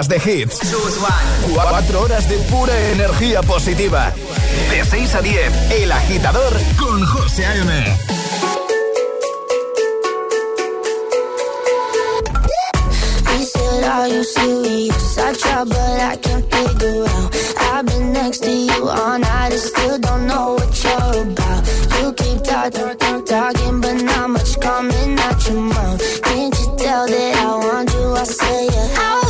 horas 0.00 0.08
de 0.08 0.16
hits. 0.16 0.58
Cuatro 1.52 2.00
horas 2.02 2.28
de 2.28 2.38
pura 2.50 2.72
energía 2.92 3.42
positiva. 3.42 4.12
De 4.70 4.84
6 4.84 5.14
a 5.14 5.20
10, 5.20 5.52
El 5.72 5.92
Agitador 5.92 6.52
con 6.78 7.04
José 7.04 7.44
A.M. 7.44 7.98
Are 13.82 14.08
you 14.08 14.24
serious? 14.24 15.18
I 15.18 15.32
try, 15.34 15.64
but 15.64 15.76
I 15.76 16.16
can't 16.16 16.44
figure 16.54 17.04
out. 17.04 17.36
I've 17.58 17.86
been 17.86 18.12
next 18.12 18.38
to 18.44 18.50
you 18.50 18.88
all 18.88 19.18
night 19.18 19.52
and 19.52 19.60
still 19.60 19.98
don't 19.98 20.26
know 20.26 20.54
what 20.54 20.82
you're 20.82 21.22
about. 21.24 21.62
You 22.00 22.12
keep 22.12 22.42
talking, 22.42 22.96
talk, 22.96 23.26
talking, 23.26 23.80
but 23.80 24.02
not 24.02 24.30
much 24.30 24.58
coming 24.60 25.18
out 25.18 25.48
your 25.48 25.60
mouth. 25.60 26.22
Can't 26.22 26.58
you 26.58 26.76
tell 26.78 27.06
that 27.06 27.36
I 27.36 27.56
want 27.56 27.92
you? 27.92 28.14
I 28.14 28.24
say, 28.24 28.66
yeah. 28.66 28.94
I 28.96 29.29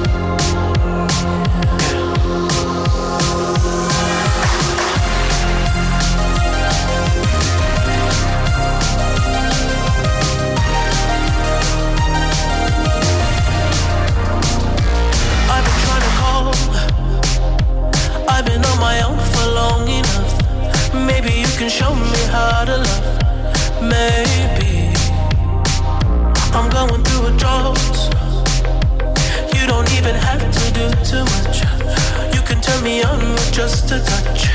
Even 30.01 30.15
have 30.15 30.41
to 30.41 30.73
do 30.73 30.89
too 31.05 31.23
much. 31.35 31.61
You 32.33 32.41
can 32.41 32.59
turn 32.59 32.83
me 32.83 33.03
on 33.03 33.19
with 33.19 33.53
just 33.53 33.91
a 33.91 33.99
touch, 33.99 34.49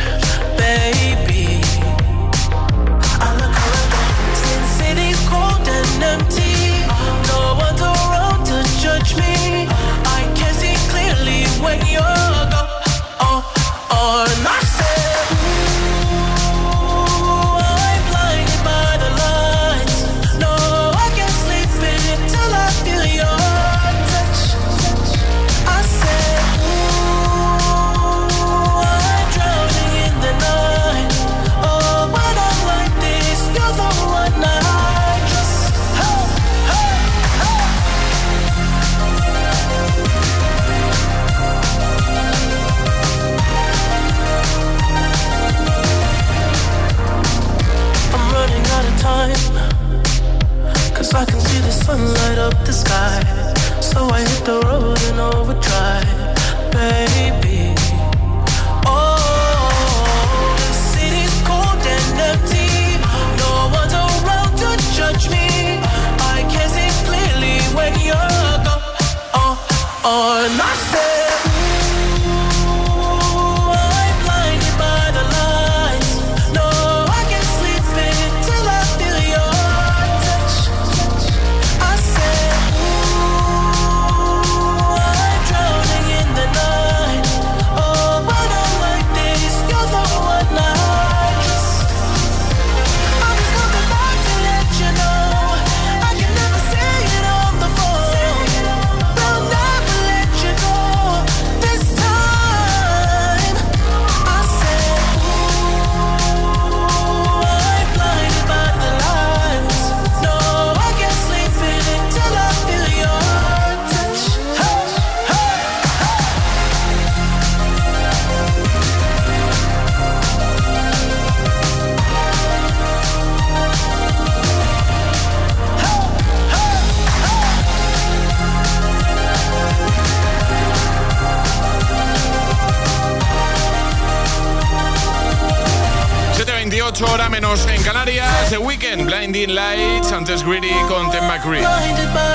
Blinding 139.47 139.55
Lights, 139.55 140.13
antes 140.13 140.45
Greedy 140.45 140.73
con 140.89 141.11
Tim 141.11 141.25
McCree. 141.25 141.65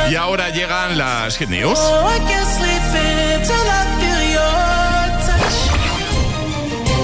Y 0.10 0.15
ahora 0.15 0.50
llegan 0.50 0.97
las 0.97 1.38
Hit 1.38 1.50
News. 1.50 1.80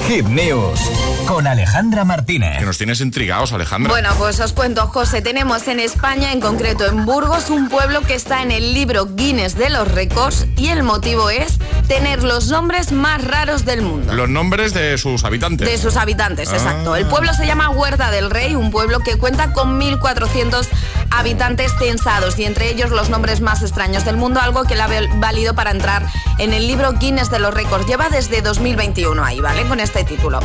Hit 0.07 0.25
News 0.27 0.79
con 1.27 1.45
Alejandra 1.45 2.05
Martínez. 2.05 2.59
Que 2.59 2.65
nos 2.65 2.77
tienes 2.77 3.01
intrigados, 3.01 3.51
Alejandra. 3.51 3.91
Bueno, 3.91 4.09
pues 4.17 4.39
os 4.39 4.53
cuento, 4.53 4.87
José, 4.87 5.21
tenemos 5.21 5.67
en 5.67 5.81
España, 5.81 6.31
en 6.31 6.39
concreto 6.39 6.85
en 6.85 7.05
Burgos, 7.05 7.49
un 7.49 7.67
pueblo 7.67 8.01
que 8.01 8.15
está 8.15 8.41
en 8.41 8.51
el 8.51 8.73
libro 8.73 9.07
Guinness 9.13 9.55
de 9.55 9.69
los 9.69 9.89
récords 9.91 10.47
y 10.55 10.69
el 10.69 10.83
motivo 10.83 11.29
es 11.29 11.56
tener 11.87 12.23
los 12.23 12.47
nombres 12.49 12.91
más 12.91 13.23
raros 13.23 13.65
del 13.65 13.81
mundo. 13.81 14.13
Los 14.13 14.29
nombres 14.29 14.73
de 14.73 14.97
sus 14.97 15.23
habitantes. 15.23 15.67
De 15.67 15.77
sus 15.77 15.95
habitantes, 15.95 16.49
Ah. 16.51 16.55
exacto. 16.55 16.95
El 16.95 17.05
pueblo 17.07 17.33
se 17.33 17.45
llama 17.45 17.69
Huerta 17.69 18.11
del 18.11 18.29
Rey, 18.29 18.55
un 18.55 18.71
pueblo 18.71 18.99
que 18.99 19.17
cuenta 19.17 19.53
con 19.53 19.79
1.400 19.79 20.67
habitantes 21.11 21.71
censados 21.79 22.37
y 22.39 22.45
entre 22.45 22.69
ellos 22.69 22.89
los 22.91 23.09
nombres 23.09 23.41
más 23.41 23.61
extraños 23.61 24.03
del 24.05 24.17
mundo, 24.17 24.39
algo 24.41 24.63
que 24.65 24.75
le 24.75 24.81
ha 24.81 24.87
val- 24.87 25.09
valido 25.15 25.55
para 25.55 25.71
entrar 25.71 26.05
en 26.37 26.53
el 26.53 26.67
libro 26.67 26.93
Guinness 26.93 27.29
de 27.31 27.39
los 27.39 27.53
récords. 27.53 27.87
Lleva 27.87 28.09
desde 28.09 28.41
2021 28.41 29.23
ahí, 29.23 29.39
¿vale? 29.39 29.63
Con 29.67 29.79
este 29.79 30.03
título. 30.03 30.39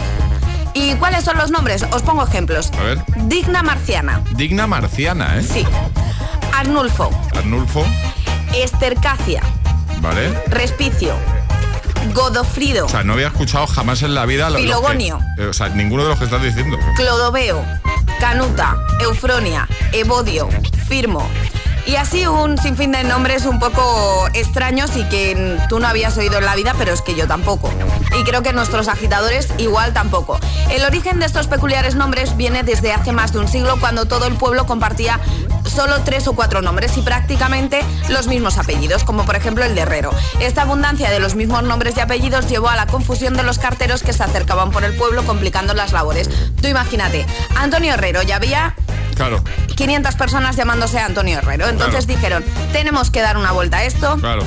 ¿Y 0.74 0.94
cuáles 0.94 1.24
son 1.24 1.36
los 1.36 1.50
nombres? 1.50 1.84
Os 1.92 2.02
pongo 2.02 2.24
ejemplos. 2.24 2.70
A 2.78 2.82
ver. 2.82 2.98
Digna 3.24 3.62
Marciana. 3.62 4.22
Digna 4.36 4.66
marciana, 4.66 5.36
¿eh? 5.38 5.42
Sí. 5.42 5.66
Arnulfo. 6.56 7.10
Arnulfo, 7.36 7.84
Estercacia. 8.54 9.42
¿vale? 10.00 10.32
Respicio. 10.48 11.14
Godofrido. 12.14 12.86
O 12.86 12.88
sea, 12.88 13.02
no 13.04 13.12
había 13.14 13.28
escuchado 13.28 13.66
jamás 13.66 14.02
en 14.02 14.14
la 14.14 14.26
vida. 14.26 14.50
lo- 14.50 14.58
los 14.58 14.60
que- 14.60 14.66
Filogonio. 14.66 15.20
eh, 15.38 15.46
o 15.46 15.52
sea, 15.52 15.68
ninguno 15.70 16.02
de 16.04 16.10
los 16.10 16.18
que 16.18 16.24
estás 16.26 16.42
diciendo. 16.42 16.76
Clodoveo, 16.96 17.64
Canuta, 18.20 18.76
Eufronia, 19.00 19.68
Evodio, 19.92 20.48
Firmo. 20.88 21.28
Y 21.84 21.96
así 21.96 22.26
un 22.26 22.58
sinfín 22.58 22.92
de 22.92 23.02
nombres 23.02 23.44
un 23.44 23.58
poco 23.58 24.28
extraños 24.34 24.96
y 24.96 25.04
que 25.08 25.58
tú 25.68 25.80
no 25.80 25.88
habías 25.88 26.16
oído 26.16 26.38
en 26.38 26.44
la 26.44 26.54
vida, 26.54 26.74
pero 26.78 26.92
es 26.92 27.02
que 27.02 27.14
yo 27.14 27.26
tampoco. 27.26 27.70
Y 28.18 28.24
creo 28.24 28.42
que 28.42 28.52
nuestros 28.52 28.88
agitadores 28.88 29.48
igual 29.58 29.92
tampoco. 29.92 30.38
El 30.70 30.84
origen 30.84 31.18
de 31.18 31.26
estos 31.26 31.48
peculiares 31.48 31.96
nombres 31.96 32.36
viene 32.36 32.62
desde 32.62 32.92
hace 32.92 33.12
más 33.12 33.32
de 33.32 33.40
un 33.40 33.48
siglo 33.48 33.78
cuando 33.80 34.06
todo 34.06 34.26
el 34.26 34.34
pueblo 34.34 34.64
compartía 34.66 35.18
solo 35.64 36.02
tres 36.04 36.28
o 36.28 36.34
cuatro 36.34 36.62
nombres 36.62 36.96
y 36.96 37.02
prácticamente 37.02 37.82
los 38.08 38.28
mismos 38.28 38.58
apellidos, 38.58 39.04
como 39.04 39.24
por 39.24 39.34
ejemplo 39.34 39.64
el 39.64 39.74
de 39.74 39.80
Herrero. 39.80 40.10
Esta 40.40 40.62
abundancia 40.62 41.10
de 41.10 41.18
los 41.18 41.34
mismos 41.34 41.64
nombres 41.64 41.96
y 41.96 42.00
apellidos 42.00 42.48
llevó 42.48 42.68
a 42.68 42.76
la 42.76 42.86
confusión 42.86 43.34
de 43.34 43.42
los 43.42 43.58
carteros 43.58 44.02
que 44.02 44.12
se 44.12 44.22
acercaban 44.22 44.70
por 44.70 44.84
el 44.84 44.94
pueblo 44.96 45.24
complicando 45.24 45.74
las 45.74 45.92
labores. 45.92 46.30
Tú 46.60 46.68
imagínate, 46.68 47.26
Antonio 47.56 47.94
Herrero, 47.94 48.22
ya 48.22 48.36
había 48.36 48.74
Claro, 49.14 49.42
500 49.76 50.14
personas 50.16 50.56
llamándose 50.56 50.98
Antonio 50.98 51.38
Herrero. 51.38 51.68
Entonces 51.68 52.06
Claro. 52.06 52.20
dijeron, 52.20 52.44
tenemos 52.72 53.10
que 53.10 53.20
dar 53.20 53.36
una 53.36 53.52
vuelta 53.52 53.78
a 53.78 53.84
esto 53.84 54.16
claro. 54.18 54.42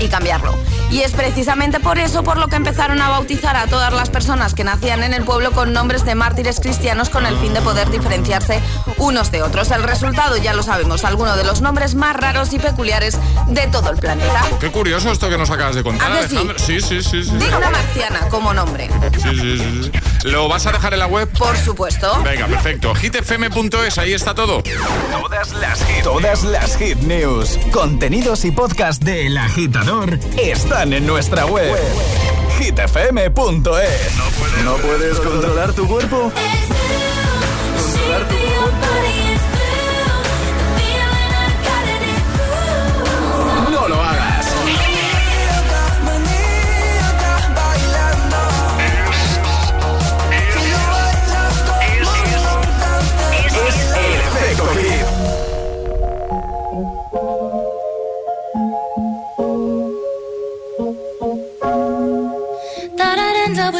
y 0.00 0.08
cambiarlo. 0.08 0.54
Y 0.90 1.02
es 1.02 1.12
precisamente 1.12 1.78
por 1.78 1.98
eso 1.98 2.24
por 2.24 2.36
lo 2.36 2.48
que 2.48 2.56
empezaron 2.56 3.00
a 3.00 3.08
bautizar 3.08 3.56
a 3.56 3.66
todas 3.66 3.92
las 3.92 4.10
personas 4.10 4.54
que 4.54 4.64
nacían 4.64 5.02
en 5.04 5.14
el 5.14 5.24
pueblo 5.24 5.52
con 5.52 5.72
nombres 5.72 6.04
de 6.04 6.14
mártires 6.14 6.58
cristianos 6.60 7.10
con 7.10 7.26
el 7.26 7.36
fin 7.38 7.54
de 7.54 7.60
poder 7.60 7.90
diferenciarse 7.90 8.60
unos 8.98 9.30
de 9.30 9.42
otros. 9.42 9.70
El 9.70 9.84
resultado 9.84 10.36
ya 10.36 10.52
lo 10.52 10.62
sabemos, 10.62 11.04
algunos 11.04 11.36
de 11.36 11.44
los 11.44 11.60
nombres 11.60 11.94
más 11.94 12.16
raros 12.16 12.52
y 12.52 12.58
peculiares 12.58 13.18
de 13.48 13.66
todo 13.68 13.90
el 13.90 13.98
planeta. 13.98 14.42
Qué 14.58 14.70
curioso 14.70 15.12
esto 15.12 15.28
que 15.28 15.38
nos 15.38 15.50
acabas 15.50 15.76
de 15.76 15.82
contar, 15.82 16.10
¿A 16.10 16.20
que 16.20 16.28
sí? 16.28 16.36
Alejandro. 16.36 16.58
Sí, 16.58 16.80
sí, 16.80 17.02
sí. 17.02 17.22
sí, 17.22 17.24
sí. 17.24 17.36
Digna 17.36 17.70
marciana 17.70 18.20
como 18.28 18.52
nombre. 18.52 18.90
Sí, 19.22 19.38
sí, 19.38 19.58
sí. 19.58 19.92
¿Lo 20.24 20.48
vas 20.48 20.66
a 20.66 20.72
dejar 20.72 20.92
en 20.92 20.98
la 20.98 21.06
web? 21.06 21.28
Por 21.38 21.56
supuesto. 21.56 22.20
Venga, 22.22 22.46
perfecto. 22.46 22.94
hitfm.es, 22.94 23.96
ahí 23.98 24.12
está 24.12 24.34
todo. 24.34 24.62
Todas 25.10 25.52
las 25.52 25.84
hit, 25.84 26.02
todas 26.02 26.42
las 26.44 26.76
hit 26.76 26.98
news, 26.98 27.58
contenidos 27.72 28.44
y 28.44 28.50
podcast 28.50 29.02
de 29.02 29.26
El 29.26 29.38
Agitador 29.38 30.18
están 30.80 30.94
en 30.94 31.06
nuestra 31.06 31.44
web. 31.44 31.76
hitfm.es. 32.58 34.14
No 34.64 34.76
puedes 34.76 35.20
controlar 35.20 35.74
tu 35.74 35.86
cuerpo. 35.86 36.32
Controlar 37.76 38.26
tu 38.26 38.36
No 38.36 38.49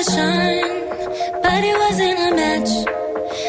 With 0.01 0.15
Sean, 0.15 1.43
but 1.43 1.63
it 1.63 1.77
wasn't 1.77 2.21
a 2.27 2.31
match. 2.35 2.73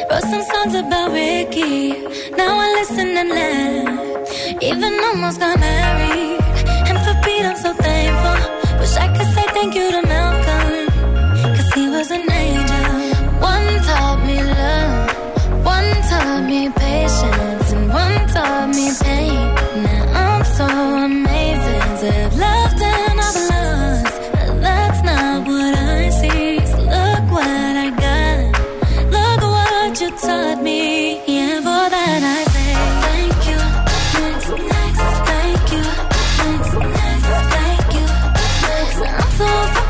Wrote 0.10 0.28
some 0.32 0.44
songs 0.52 0.76
about 0.76 1.12
Ricky, 1.14 1.94
now 2.36 2.60
I 2.60 2.68
listen 2.80 3.08
and 3.22 3.30
laugh. 3.30 4.62
Even 4.62 4.94
almost 5.06 5.40
got 5.40 5.58
married, 5.58 6.42
and 6.90 7.00
for 7.06 7.16
Pete 7.24 7.46
I'm 7.46 7.56
so 7.56 7.72
thankful. 7.74 8.80
Wish 8.80 8.96
I 8.98 9.08
could 9.16 9.34
say 9.34 9.46
thank 9.54 9.76
you 9.76 9.92
to 9.92 10.02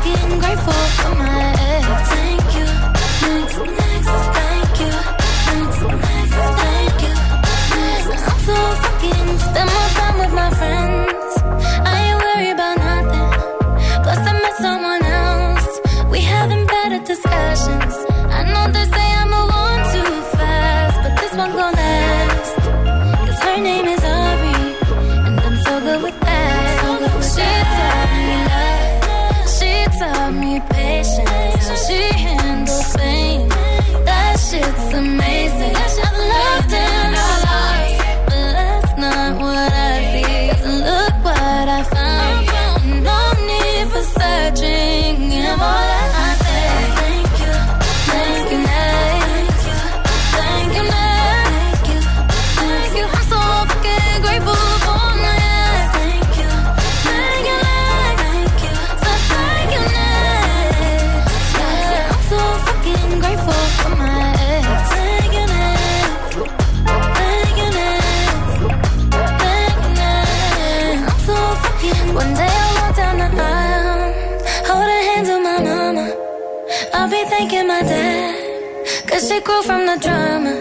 fucking 0.02 0.38
grateful 0.40 0.72
for 0.72 1.14
my 1.14 1.51
grew 79.44 79.62
from 79.62 79.86
the 79.86 79.96
drama. 80.00 80.54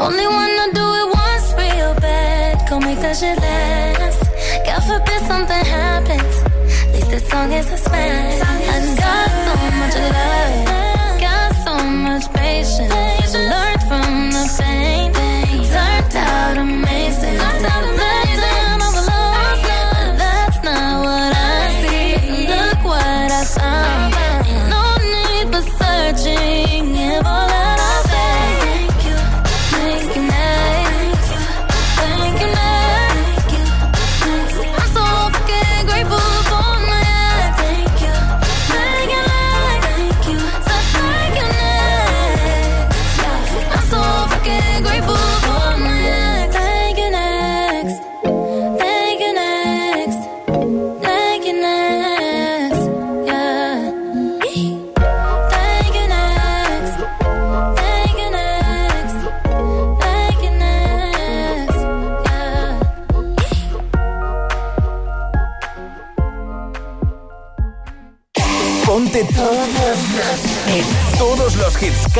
Only 0.00 0.26
wanna 0.26 0.66
do 0.72 0.86
it 1.00 1.06
once 1.22 1.46
real 1.58 1.94
bad, 2.00 2.68
go 2.68 2.78
make 2.80 3.00
that 3.00 3.16
shit 3.16 3.38
last. 3.38 4.22
God 4.66 4.80
forbid 4.88 5.20
something 5.30 5.64
happens, 5.64 6.34
at 6.82 6.92
least 6.94 7.10
this 7.10 7.28
song 7.28 7.52
is 7.52 7.70
a 7.70 7.78
smash. 7.78 8.40
I 8.42 8.78
got 9.02 9.28
so 9.46 9.54
much 9.80 9.96
love, 10.14 10.65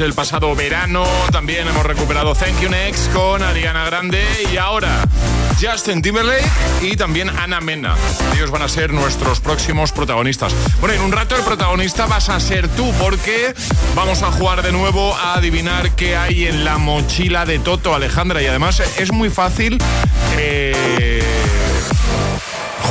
hits 0.00 0.14
pasado 0.14 0.54
verano. 0.56 1.04
También 1.30 1.68
hemos 1.68 1.84
recuperado 1.86 2.34
Thank 2.34 2.60
You 2.60 2.68
Next 2.68 3.12
con 3.12 3.42
Ariana 3.42 3.84
Grande 3.84 4.24
y 4.52 4.56
ahora 4.56 5.04
Justin 5.60 6.02
Timberlake 6.02 6.44
y 6.82 6.96
también 6.96 7.30
Ana 7.30 7.60
Mena. 7.60 7.94
Ellos 8.34 8.50
van 8.50 8.62
a 8.62 8.68
ser 8.68 8.92
nuestros 8.92 9.40
próximos 9.40 9.92
protagonistas. 9.92 10.52
Bueno, 10.80 10.94
en 10.96 11.02
un 11.02 11.12
rato 11.12 11.36
el 11.36 11.42
protagonista 11.42 12.06
vas 12.06 12.28
a 12.28 12.40
ser 12.40 12.68
tú 12.68 12.92
porque 12.98 13.54
vamos 13.94 14.22
a 14.22 14.32
jugar 14.32 14.62
de 14.62 14.72
nuevo 14.72 15.14
a 15.14 15.34
adivinar 15.34 15.92
qué 15.92 16.16
hay 16.16 16.46
en 16.46 16.64
la 16.64 16.78
mochila 16.78 17.46
de 17.46 17.58
Toto 17.60 17.94
Alejandra 17.94 18.42
y 18.42 18.46
además 18.46 18.80
es 18.98 19.12
muy 19.12 19.30
fácil. 19.30 19.78
eh, 20.36 21.22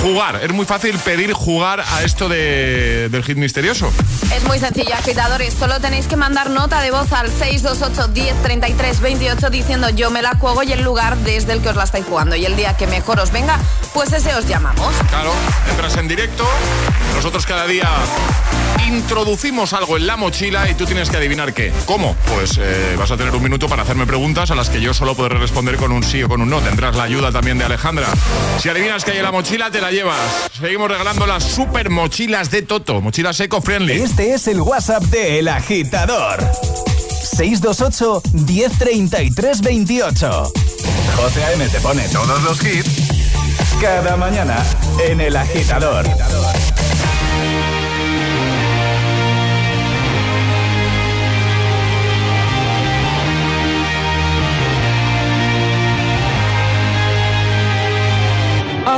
Jugar, 0.03 0.41
es 0.43 0.51
muy 0.51 0.65
fácil 0.65 0.97
pedir 0.99 1.31
jugar 1.31 1.79
a 1.79 2.03
esto 2.03 2.27
de- 2.27 3.07
del 3.09 3.23
hit 3.23 3.37
misterioso. 3.37 3.89
Es 4.35 4.43
muy 4.43 4.59
sencillo, 4.59 4.93
agitadores. 4.95 5.53
Solo 5.53 5.79
tenéis 5.79 6.07
que 6.07 6.17
mandar 6.17 6.49
nota 6.49 6.81
de 6.81 6.91
voz 6.91 7.11
al 7.13 7.29
628 7.31 8.09
10 8.09 8.35
33 8.43 8.99
28 8.99 9.49
diciendo 9.49 9.89
yo 9.91 10.11
me 10.11 10.21
la 10.21 10.35
juego 10.35 10.61
y 10.63 10.73
el 10.73 10.83
lugar 10.83 11.15
desde 11.19 11.53
el 11.53 11.61
que 11.61 11.69
os 11.69 11.77
la 11.77 11.85
estáis 11.85 12.03
jugando. 12.05 12.35
Y 12.35 12.45
el 12.45 12.57
día 12.57 12.75
que 12.75 12.85
mejor 12.85 13.21
os 13.21 13.31
venga, 13.31 13.57
pues 13.93 14.11
ese 14.11 14.35
os 14.35 14.45
llamamos. 14.45 14.93
Claro, 15.09 15.31
entras 15.71 15.95
en 15.95 16.09
directo, 16.09 16.45
nosotros 17.15 17.45
cada 17.45 17.67
día 17.67 17.89
introducimos 18.87 19.73
algo 19.73 19.97
en 19.97 20.07
la 20.07 20.17
mochila 20.17 20.69
y 20.69 20.75
tú 20.75 20.85
tienes 20.85 21.09
que 21.09 21.17
adivinar 21.17 21.53
qué. 21.53 21.71
¿Cómo? 21.85 22.15
Pues 22.33 22.59
eh, 22.59 22.95
vas 22.97 23.11
a 23.11 23.17
tener 23.17 23.33
un 23.33 23.43
minuto 23.43 23.67
para 23.67 23.83
hacerme 23.83 24.05
preguntas 24.05 24.51
a 24.51 24.55
las 24.55 24.69
que 24.69 24.81
yo 24.81 24.93
solo 24.93 25.15
podré 25.15 25.37
responder 25.37 25.77
con 25.77 25.91
un 25.91 26.03
sí 26.03 26.23
o 26.23 26.29
con 26.29 26.41
un 26.41 26.49
no. 26.49 26.59
Tendrás 26.61 26.95
la 26.95 27.03
ayuda 27.03 27.31
también 27.31 27.57
de 27.57 27.65
Alejandra. 27.65 28.07
Si 28.59 28.69
adivinas 28.69 29.03
qué 29.03 29.11
hay 29.11 29.17
en 29.17 29.23
la 29.23 29.31
mochila, 29.31 29.71
te 29.71 29.81
la 29.81 29.91
llevas. 29.91 30.17
Seguimos 30.59 30.89
regalando 30.89 31.25
las 31.25 31.43
super 31.43 31.89
mochilas 31.89 32.51
de 32.51 32.61
Toto, 32.61 33.01
mochilas 33.01 33.39
eco-friendly. 33.39 34.01
Este 34.01 34.33
es 34.33 34.47
el 34.47 34.61
WhatsApp 34.61 35.03
de 35.03 35.39
El 35.39 35.47
Agitador. 35.47 36.39
628 37.23 38.21
1033 38.33 39.61
28. 39.61 40.53
José 41.15 41.43
A.M. 41.45 41.67
te 41.69 41.79
pone 41.79 42.07
todos 42.09 42.41
los 42.43 42.63
hits 42.63 43.13
cada 43.81 44.15
mañana 44.17 44.63
en 45.07 45.21
El 45.21 45.35
Agitador. 45.35 46.05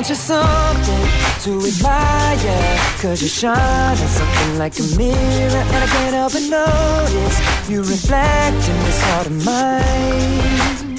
Aren't 0.05 0.19
you 0.19 0.23
something 0.23 1.05
to 1.45 1.51
admire? 1.65 2.77
Cause 3.01 3.23
you 3.23 3.27
shine 3.27 3.57
on 3.57 3.97
something 3.97 4.59
like 4.59 4.77
a 4.77 4.83
mirror 4.95 5.17
And 5.17 5.83
I 5.83 5.87
can't 5.87 6.13
help 6.13 6.33
but 6.33 6.43
notice 6.43 7.39
You 7.67 7.79
reflect 7.79 8.69
in 8.69 8.77
this 8.85 9.01
heart 9.01 9.25
of 9.25 9.43
mine 9.43 10.93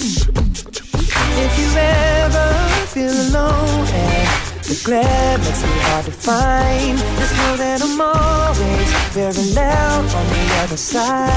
If 1.38 1.52
you 1.56 1.68
ever 1.78 2.50
feel 2.90 3.14
alone 3.30 3.86
and 3.94 4.28
the 4.64 4.74
glare 4.84 5.38
makes 5.38 5.62
me 5.62 5.78
hard 5.86 6.04
to 6.06 6.10
find 6.10 6.98
Just 6.98 7.36
know 7.36 7.56
that 7.58 7.82
I'm 7.82 8.00
always 8.00 8.90
very 9.14 9.54
loud 9.54 10.04
on 10.04 10.26
the 10.34 10.54
other 10.64 10.76
side 10.76 11.30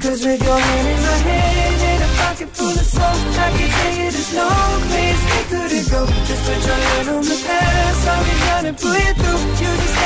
Cause 0.00 0.24
with 0.24 0.40
your 0.40 0.60
hand 0.60 0.86
in 0.86 1.02
my 1.02 1.16
hand 1.26 1.65
pocket 2.36 2.54
full 2.56 2.68
of 2.68 2.86
soap 2.86 3.02
I 3.02 3.50
can 3.56 3.70
tell 3.70 3.92
you 3.92 4.10
there's 4.10 4.34
no 4.34 4.48
place 4.88 5.22
we 5.32 5.40
couldn't 5.50 5.90
go 5.90 6.06
Just 6.26 6.44
put 6.44 6.66
your 6.66 6.76
hand 6.76 7.08
on 7.08 7.22
the 7.22 7.42
past. 7.46 8.08
I'll 8.08 8.24
be 8.24 8.30
trying 8.44 8.74
to 8.74 8.82
pull 8.82 8.92
you 8.92 9.14
through 9.14 9.40
You 9.60 9.70
just 9.80 10.05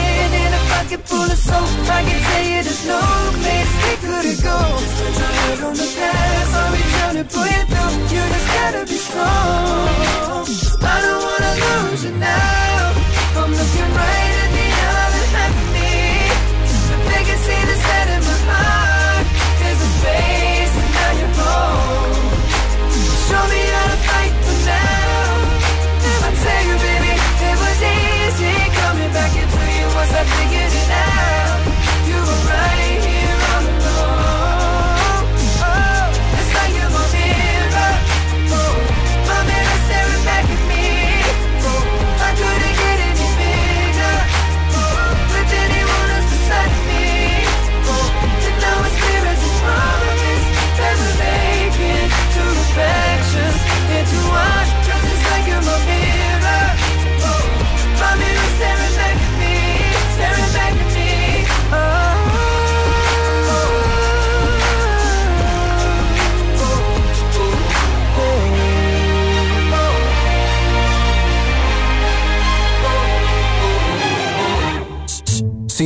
pocket 0.91 1.07
full 1.07 1.23
of 1.23 1.37
soap. 1.37 1.69
I 1.89 2.03
can 2.03 2.19
tell 2.27 2.43
you 2.51 2.63
there's 2.63 2.85
no 2.85 3.01
place 3.39 3.71
we 3.83 3.93
couldn't 4.03 4.39
go. 4.43 4.57
Just 4.79 5.19
your 5.19 5.31
head 5.39 5.59
on 5.63 5.73
the 5.73 5.87
past. 5.97 6.51
I'll 6.55 6.71
be 6.75 6.83
trying 6.93 7.17
to 7.21 7.25
pull 7.31 7.47
you 7.47 7.63
through. 7.71 7.93
You 8.11 8.21
just 8.35 8.47
gotta 8.57 8.83
be 8.91 8.97
strong. 8.99 10.45
I 10.83 10.97
don't 11.03 11.21
wanna 11.27 11.53
lose 11.63 12.03
you 12.03 12.13
now. 12.19 13.39
I'm 13.39 13.51
looking 13.59 13.89
right 14.01 14.35
at 14.43 14.51
the 14.57 14.67
other 14.99 15.25
half 15.35 15.53
of 15.63 15.67
me. 15.75 15.93
But 16.89 17.01
they 17.07 17.23
can 17.27 17.39
see 17.45 17.61
the 17.71 17.77
set 17.87 18.07
in 18.15 18.21
my 18.27 18.37
heart. 18.51 19.25
There's 19.59 19.81
a 19.87 19.89
space 19.99 20.73
and 20.81 20.91
now 20.97 21.11
you're 21.19 21.35
home. 21.39 22.35
Show 23.27 23.43
me 23.53 23.61
how 23.75 23.85
to 23.91 23.99
fight 24.07 24.33
for 24.43 24.57
now. 24.67 25.31
If 26.11 26.21
I 26.27 26.31
tell 26.43 26.61
you, 26.67 26.75
baby, 26.83 27.13
it 27.47 27.57
was 27.63 27.79
easy 27.95 28.55
coming 28.81 29.11
back 29.15 29.33
into 29.39 29.61
you 29.77 29.85
once 29.95 30.13
I 30.19 30.23
figured 30.35 30.70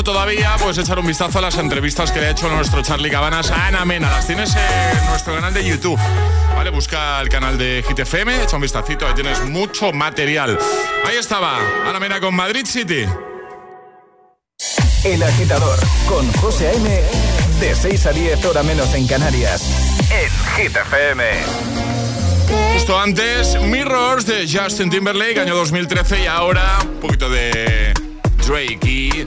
hecho 0.00 0.12
todavía, 0.12 0.56
puedes 0.58 0.78
echar 0.78 0.98
un 0.98 1.06
vistazo 1.06 1.38
a 1.38 1.42
las 1.42 1.58
entrevistas 1.58 2.10
que 2.10 2.20
le 2.20 2.28
ha 2.28 2.30
hecho 2.30 2.48
nuestro 2.48 2.82
Charlie 2.82 3.10
Cabanas 3.10 3.50
a 3.50 3.66
Ana 3.66 3.84
Mena. 3.84 4.10
Las 4.10 4.26
tienes 4.26 4.54
en 4.54 5.06
nuestro 5.06 5.34
canal 5.34 5.52
de 5.52 5.64
YouTube. 5.64 5.98
Vale, 6.54 6.70
busca 6.70 7.20
el 7.20 7.28
canal 7.28 7.58
de 7.58 7.84
Hit 7.86 7.98
FM, 7.98 8.42
echa 8.42 8.56
un 8.56 8.62
vistacito, 8.62 9.06
ahí 9.06 9.14
tienes 9.14 9.40
mucho 9.44 9.92
material. 9.92 10.58
Ahí 11.06 11.16
estaba, 11.16 11.58
Ana 11.86 12.00
Mena 12.00 12.20
con 12.20 12.34
Madrid 12.34 12.64
City. 12.66 13.04
El 15.04 15.22
agitador 15.22 15.78
con 16.08 16.30
José 16.34 16.68
A.M. 16.68 17.02
De 17.60 17.74
6 17.74 18.06
a 18.06 18.12
10 18.12 18.44
hora 18.46 18.62
menos 18.62 18.94
en 18.94 19.06
Canarias. 19.06 19.62
En 20.10 20.62
Hit 20.64 20.76
FM. 20.76 21.24
Justo 22.74 22.98
antes, 22.98 23.60
Mirrors 23.60 24.24
de 24.24 24.48
Justin 24.50 24.88
Timberlake, 24.88 25.40
año 25.40 25.56
2013, 25.56 26.22
y 26.22 26.26
ahora 26.26 26.78
un 26.82 27.00
poquito 27.00 27.28
de 27.28 27.92
Drake 28.46 28.78
y 28.82 29.26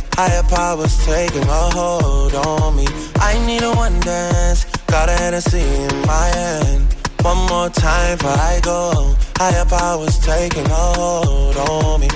Higher 0.13 0.43
powers 0.43 0.97
taking 1.05 1.43
a 1.43 1.63
hold 1.77 2.33
on 2.35 2.75
me. 2.75 2.85
I 3.15 3.43
need 3.45 3.63
a 3.63 3.71
one 3.71 3.99
dance. 4.01 4.65
Got 4.87 5.09
a 5.09 5.13
Hennessy 5.13 5.61
in 5.61 6.01
my 6.05 6.27
hand. 6.27 6.93
One 7.21 7.37
more 7.47 7.69
time 7.69 8.17
before 8.17 8.31
I 8.31 8.59
go. 8.61 9.15
Higher 9.37 9.65
powers 9.65 10.17
taking 10.19 10.65
a 10.65 10.85
hold 10.99 11.57
on 11.57 12.01
me. 12.01 12.09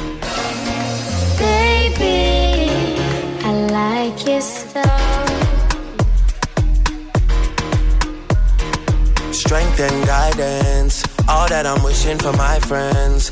Baby, 1.38 3.00
I 3.44 3.52
like 3.80 4.28
your 4.28 4.42
stuff. 4.42 5.32
Strength 9.32 9.80
and 9.80 10.06
guidance. 10.06 11.04
All 11.28 11.48
that 11.48 11.66
I'm 11.66 11.84
wishing 11.84 12.18
for 12.18 12.34
my 12.34 12.60
friends. 12.60 13.32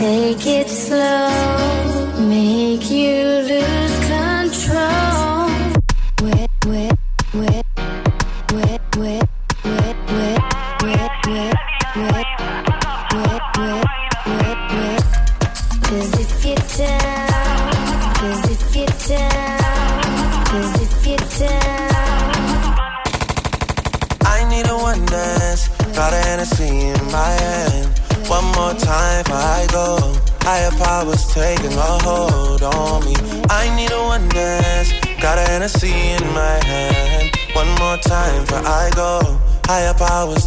Take 0.00 0.46
it 0.46 0.70
slow, 0.70 1.28
make 2.26 2.90
you 2.90 3.29
In 35.82 36.34
my 36.34 36.58
hand. 36.64 37.30
One 37.54 37.68
more 37.78 37.96
time 37.98 38.44
before 38.44 38.66
I 38.66 38.90
go. 38.94 39.40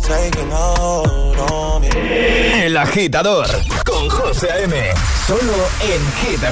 Taking 0.03 0.51
hold 0.51 1.37
on 1.51 1.81
me. 1.81 1.89
El 2.65 2.75
agitador 2.75 3.47
con 3.85 4.09
José 4.09 4.51
A.M. 4.51 4.75
Solo 5.25 5.69
en 5.81 6.01
Hit 6.17 6.43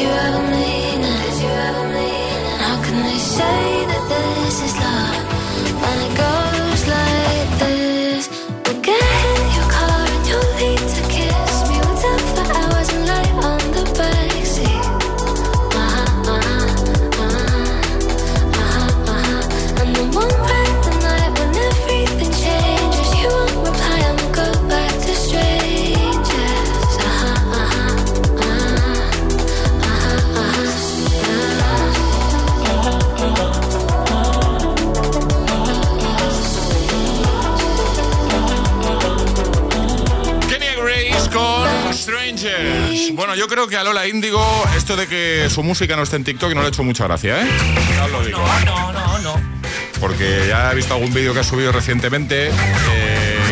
you. 0.00 0.06
ever 0.06 0.47
creo 43.58 43.68
que 43.68 43.76
a 43.76 43.82
Lola 43.82 44.06
Índigo 44.06 44.40
esto 44.76 44.94
de 44.94 45.08
que 45.08 45.48
su 45.50 45.64
música 45.64 45.96
no 45.96 46.04
esté 46.04 46.14
en 46.14 46.22
TikTok 46.22 46.54
no 46.54 46.60
le 46.60 46.66
ha 46.66 46.68
hecho 46.68 46.84
mucha 46.84 47.08
gracia, 47.08 47.42
¿eh? 47.42 47.48
Ya 47.96 48.04
os 48.04 48.12
lo 48.12 48.24
digo. 48.24 48.38
No, 48.64 48.92
no, 48.92 49.18
no. 49.18 49.34
Porque 49.98 50.44
ya 50.46 50.70
he 50.70 50.76
visto 50.76 50.94
algún 50.94 51.12
vídeo 51.12 51.34
que 51.34 51.40
ha 51.40 51.42
subido 51.42 51.72
recientemente 51.72 52.50
eh, 52.50 53.07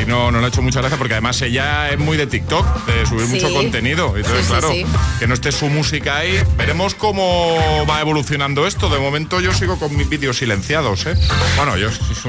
no, 0.06 0.30
no 0.30 0.38
le 0.40 0.46
ha 0.46 0.48
hecho 0.48 0.62
mucha 0.62 0.80
gracia 0.80 0.96
porque 0.98 1.14
además 1.14 1.40
ella 1.42 1.90
es 1.90 1.98
muy 1.98 2.16
de 2.16 2.26
TikTok, 2.26 2.86
de 2.86 3.06
subir 3.06 3.26
Sí. 3.26 3.34
mucho 3.34 3.52
contenido. 3.52 4.16
Entonces, 4.16 4.44
Sí, 4.46 4.50
claro, 4.50 4.70
sí. 4.72 4.86
que 5.18 5.26
no 5.26 5.34
esté 5.34 5.52
su 5.52 5.66
música 5.68 6.16
ahí. 6.18 6.42
Veremos 6.56 6.94
cómo 6.94 7.56
va 7.88 8.00
evolucionando 8.00 8.66
esto. 8.66 8.88
De 8.88 8.98
momento 8.98 9.40
yo 9.40 9.52
sigo 9.52 9.78
con 9.78 9.96
mis 9.96 10.08
vídeos 10.08 10.36
silenciados, 10.38 11.06
¿eh? 11.06 11.14
Bueno, 11.56 11.76
yo 11.76 11.88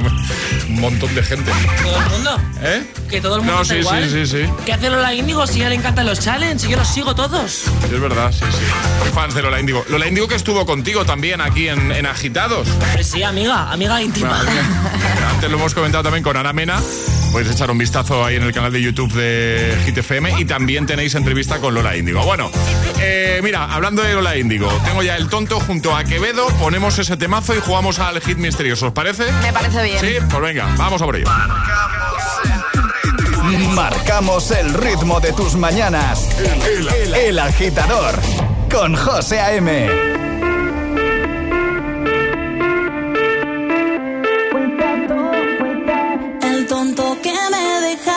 un 0.69 0.80
montón 0.82 1.13
de 1.15 1.23
gente. 1.23 1.51
Todo 1.84 1.97
el 1.99 2.09
mundo. 2.09 2.38
¿Eh? 2.61 2.84
Que 3.09 3.21
todo 3.21 3.36
el 3.36 3.41
mundo 3.41 3.55
No, 3.55 3.61
está 3.61 3.73
sí, 3.75 3.80
igual. 3.82 4.09
sí, 4.09 4.25
sí, 4.25 4.43
sí. 4.45 4.51
¿Qué 4.65 4.73
hace 4.73 4.89
Lola 4.89 5.13
Índigo 5.13 5.45
si 5.47 5.53
a 5.55 5.57
ella 5.61 5.69
le 5.69 5.75
encantan 5.75 6.05
los 6.05 6.19
challenges? 6.19 6.67
Yo 6.69 6.78
los 6.78 6.88
sigo 6.88 7.15
todos. 7.15 7.63
Es 7.91 7.99
verdad, 8.01 8.32
sí, 8.32 8.45
sí. 8.51 8.63
Soy 9.03 9.11
fans 9.11 9.34
de 9.34 9.41
Lola 9.41 9.59
Índigo. 9.59 9.86
Lola 9.89 10.07
Índigo 10.07 10.28
que 10.28 10.36
estuvo 10.36 10.65
contigo 10.65 11.05
también 11.05 11.41
aquí 11.41 11.67
en, 11.69 11.91
en 11.91 12.05
Agitados. 12.05 12.67
Pues 12.93 13.07
sí, 13.07 13.23
amiga, 13.23 13.71
amiga 13.71 14.01
íntima. 14.01 14.41
Antes 15.38 15.51
lo 15.51 15.57
hemos 15.57 15.75
comentado 15.75 16.03
también 16.03 16.23
con 16.23 16.35
Ana 16.35 16.51
Mena. 16.51 16.81
Podéis 17.31 17.51
echar 17.51 17.69
un 17.69 17.77
vistazo 17.77 18.25
ahí 18.25 18.38
en 18.38 18.41
el 18.41 18.51
canal 18.51 18.73
de 18.73 18.81
YouTube 18.81 19.13
de 19.13 19.77
Hit 19.85 19.95
FM 19.95 20.33
y 20.39 20.45
también 20.45 20.88
tenéis 20.88 21.13
entrevista 21.13 21.59
con 21.59 21.75
Lola 21.75 21.95
Índigo. 21.95 22.25
Bueno, 22.25 22.49
eh, 22.99 23.39
mira, 23.43 23.65
hablando 23.65 24.01
de 24.01 24.15
Lola 24.15 24.35
Índigo, 24.35 24.67
tengo 24.83 25.03
ya 25.03 25.15
el 25.15 25.29
tonto 25.29 25.59
junto 25.59 25.95
a 25.95 26.03
Quevedo, 26.05 26.47
ponemos 26.57 26.97
ese 26.97 27.17
temazo 27.17 27.53
y 27.53 27.59
jugamos 27.59 27.99
al 27.99 28.19
hit 28.19 28.39
misterioso. 28.39 28.88
¿Os 28.88 28.93
parece? 28.93 29.31
Me 29.43 29.53
parece 29.53 29.83
bien. 29.83 29.99
Sí, 29.99 30.15
pues 30.27 30.41
venga, 30.41 30.73
vamos 30.75 30.99
a 31.03 31.05
por 31.05 31.15
ello. 31.15 31.29
Marcamos 33.75 34.49
el 34.49 34.73
ritmo 34.73 35.19
de 35.19 35.33
tus 35.33 35.55
mañanas. 35.55 36.27
El, 37.15 37.38
agitador 37.38 38.15
con 38.71 38.95
José 38.95 39.39
A.M. 39.39 40.16
El 46.98 47.04
tonto 47.04 47.22
que 47.22 47.32
me 47.32 47.82
dejaste, 47.82 48.16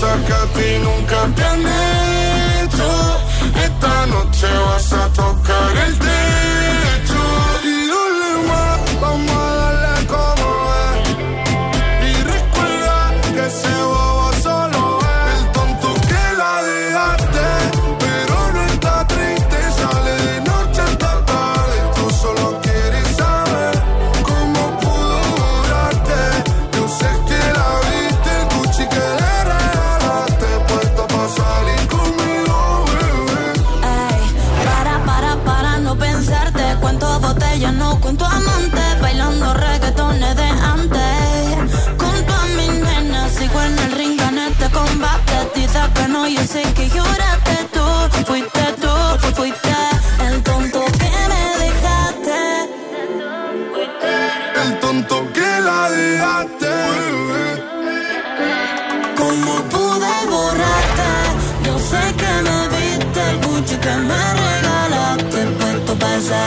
cosas 0.00 0.20
que 0.26 0.32
a 0.32 0.46
ti 0.54 0.78
nunca 0.82 1.26
te 1.34 1.44
han 1.44 1.60
hecho. 1.60 2.88
Esta 3.64 4.06
noche 4.06 4.46
vas 4.66 4.92
a 4.92 5.08
tocar 5.12 5.76
el 5.86 5.98
techo. 5.98 6.19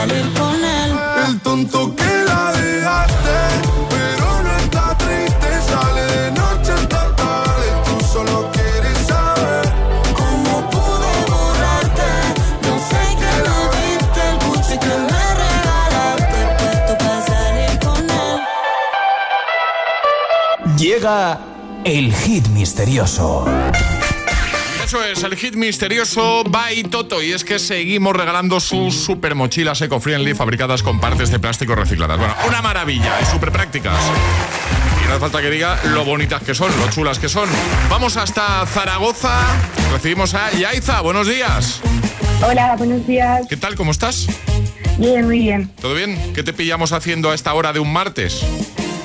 Salir 0.06 0.32
con 0.34 0.54
él. 0.64 0.90
El 1.28 1.40
tonto 1.40 1.94
que 1.96 2.24
la 2.26 2.52
dejaste, 2.52 3.36
pero 3.90 4.42
no 4.42 4.50
está 4.58 4.96
triste, 4.98 5.48
sale 5.68 6.02
de 6.02 6.30
noche 6.32 6.72
hasta 6.72 7.16
tarde. 7.16 7.66
Tú 7.86 7.94
solo 8.12 8.50
quieres 8.52 8.98
saber 9.06 9.64
¿Cómo 10.20 10.52
pude 10.70 11.12
borrarte? 11.32 12.10
Yo 12.64 12.74
sé 12.90 13.02
que 13.20 13.32
me 13.46 13.60
viste 13.76 14.20
el 14.30 14.36
Gucci 14.44 14.76
que 14.78 14.94
me 15.10 15.24
regalaste. 15.44 16.38
Puesto 16.58 16.92
para 16.98 17.20
salir 17.26 17.74
con 17.86 18.02
él. 18.26 18.36
Llega 20.76 21.38
el 21.84 22.12
hit 22.12 22.46
misterioso. 22.48 23.46
Eso 24.94 25.04
es, 25.04 25.24
el 25.24 25.34
hit 25.34 25.56
misterioso 25.56 26.44
by 26.44 26.84
Toto. 26.84 27.20
Y 27.20 27.32
es 27.32 27.42
que 27.42 27.58
seguimos 27.58 28.14
regalando 28.14 28.60
sus 28.60 28.94
super 28.94 29.34
mochilas 29.34 29.82
eco-friendly 29.82 30.34
fabricadas 30.34 30.84
con 30.84 31.00
partes 31.00 31.32
de 31.32 31.40
plástico 31.40 31.74
recicladas. 31.74 32.16
Bueno, 32.16 32.32
una 32.46 32.62
maravilla 32.62 33.20
y 33.20 33.26
súper 33.26 33.50
prácticas. 33.50 33.98
Y 35.02 35.08
no 35.08 35.10
hace 35.14 35.20
falta 35.20 35.42
que 35.42 35.50
diga 35.50 35.80
lo 35.86 36.04
bonitas 36.04 36.44
que 36.44 36.54
son, 36.54 36.70
lo 36.78 36.88
chulas 36.90 37.18
que 37.18 37.28
son. 37.28 37.48
Vamos 37.90 38.16
hasta 38.16 38.64
Zaragoza. 38.66 39.40
Recibimos 39.90 40.32
a 40.34 40.52
Yaiza. 40.52 41.00
Buenos 41.00 41.26
días. 41.26 41.80
Hola, 42.46 42.76
buenos 42.76 43.04
días. 43.04 43.48
¿Qué 43.48 43.56
tal? 43.56 43.74
¿Cómo 43.74 43.90
estás? 43.90 44.28
Bien, 44.98 45.26
muy 45.26 45.40
bien. 45.40 45.72
¿Todo 45.80 45.96
bien? 45.96 46.16
¿Qué 46.34 46.44
te 46.44 46.52
pillamos 46.52 46.92
haciendo 46.92 47.32
a 47.32 47.34
esta 47.34 47.52
hora 47.54 47.72
de 47.72 47.80
un 47.80 47.92
martes? 47.92 48.46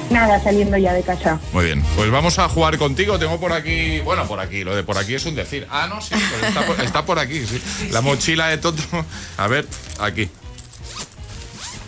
Nada, 0.10 0.42
saliendo 0.42 0.78
ya 0.78 0.94
de 0.94 1.04
casa. 1.04 1.40
Muy 1.54 1.66
bien, 1.66 1.84
pues 1.96 2.10
vamos 2.10 2.40
a 2.40 2.50
jugar 2.50 2.78
contigo. 2.78 3.20
Tengo 3.20 3.40
por 3.40 3.54
aquí, 3.54 4.00
bueno, 4.00 4.28
por 4.28 4.40
aquí, 4.40 4.64
lo 4.64 4.76
de 4.76 4.84
por 4.84 4.98
aquí 4.98 5.16
es 5.16 5.26
un 5.26 5.36
decir. 5.36 5.68
Ah, 5.70 5.88
no, 5.88 6.02
sí, 6.02 6.16
pues 6.30 6.84
está, 6.86 7.06
por, 7.06 7.20
aquí, 7.20 7.46
sí. 7.46 7.62
La 7.92 8.02
mochila 8.02 8.48
de 8.48 8.58
Toto. 8.58 8.84
A 9.38 9.48
ver, 9.48 9.68
aquí. 10.00 10.30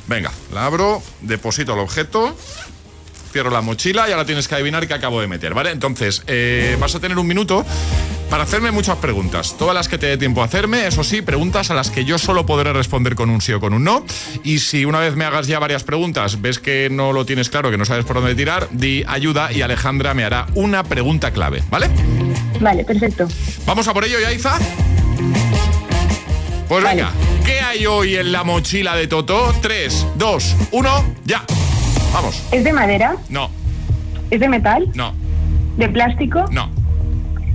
Venga, 0.07 0.31
la 0.53 0.65
abro, 0.65 1.01
deposito 1.21 1.73
el 1.73 1.79
objeto, 1.79 2.35
cierro 3.31 3.49
la 3.49 3.61
mochila 3.61 4.09
y 4.09 4.11
ahora 4.11 4.25
tienes 4.25 4.47
que 4.47 4.55
adivinar 4.55 4.87
qué 4.87 4.93
acabo 4.93 5.21
de 5.21 5.27
meter, 5.27 5.53
¿vale? 5.53 5.71
Entonces, 5.71 6.23
eh, 6.27 6.75
vas 6.79 6.93
a 6.95 6.99
tener 6.99 7.17
un 7.17 7.27
minuto 7.27 7.65
para 8.31 8.43
hacerme 8.43 8.71
muchas 8.71 8.95
preguntas. 8.97 9.55
Todas 9.59 9.75
las 9.75 9.89
que 9.89 9.97
te 9.97 10.07
dé 10.07 10.17
tiempo 10.17 10.41
a 10.41 10.45
hacerme, 10.45 10.87
eso 10.87 11.03
sí, 11.03 11.21
preguntas 11.21 11.69
a 11.69 11.75
las 11.75 11.91
que 11.91 12.05
yo 12.05 12.17
solo 12.17 12.45
podré 12.45 12.71
responder 12.71 13.13
con 13.13 13.29
un 13.29 13.41
sí 13.41 13.51
o 13.51 13.59
con 13.59 13.73
un 13.73 13.83
no. 13.83 14.05
Y 14.45 14.59
si 14.59 14.85
una 14.85 14.99
vez 14.99 15.17
me 15.17 15.25
hagas 15.25 15.47
ya 15.47 15.59
varias 15.59 15.83
preguntas, 15.83 16.41
ves 16.41 16.57
que 16.57 16.87
no 16.89 17.11
lo 17.11 17.25
tienes 17.25 17.49
claro, 17.49 17.69
que 17.69 17.77
no 17.77 17.83
sabes 17.83 18.05
por 18.05 18.15
dónde 18.15 18.33
tirar, 18.33 18.69
di 18.71 19.03
ayuda 19.05 19.51
y 19.51 19.61
Alejandra 19.61 20.13
me 20.13 20.23
hará 20.23 20.47
una 20.55 20.83
pregunta 20.83 21.31
clave, 21.31 21.61
¿vale? 21.69 21.89
Vale, 22.61 22.85
perfecto. 22.85 23.27
¿Vamos 23.65 23.85
a 23.89 23.93
por 23.93 24.05
ello, 24.05 24.17
Yaiza? 24.21 24.57
Pues 26.69 26.83
venga, 26.85 27.11
¿qué 27.45 27.59
hay 27.59 27.85
hoy 27.85 28.15
en 28.15 28.31
la 28.31 28.45
mochila 28.45 28.95
de 28.95 29.07
Toto? 29.07 29.53
3, 29.61 30.07
2, 30.15 30.55
1, 30.71 31.15
ya. 31.25 31.43
Vamos. 32.13 32.41
¿Es 32.53 32.63
de 32.63 32.71
madera? 32.71 33.17
No, 33.27 33.51
¿Es 34.29 34.39
de 34.39 34.47
metal? 34.47 34.89
no, 34.95 35.13
¿De 35.75 35.89
plástico? 35.89 36.45
no, 36.49 36.69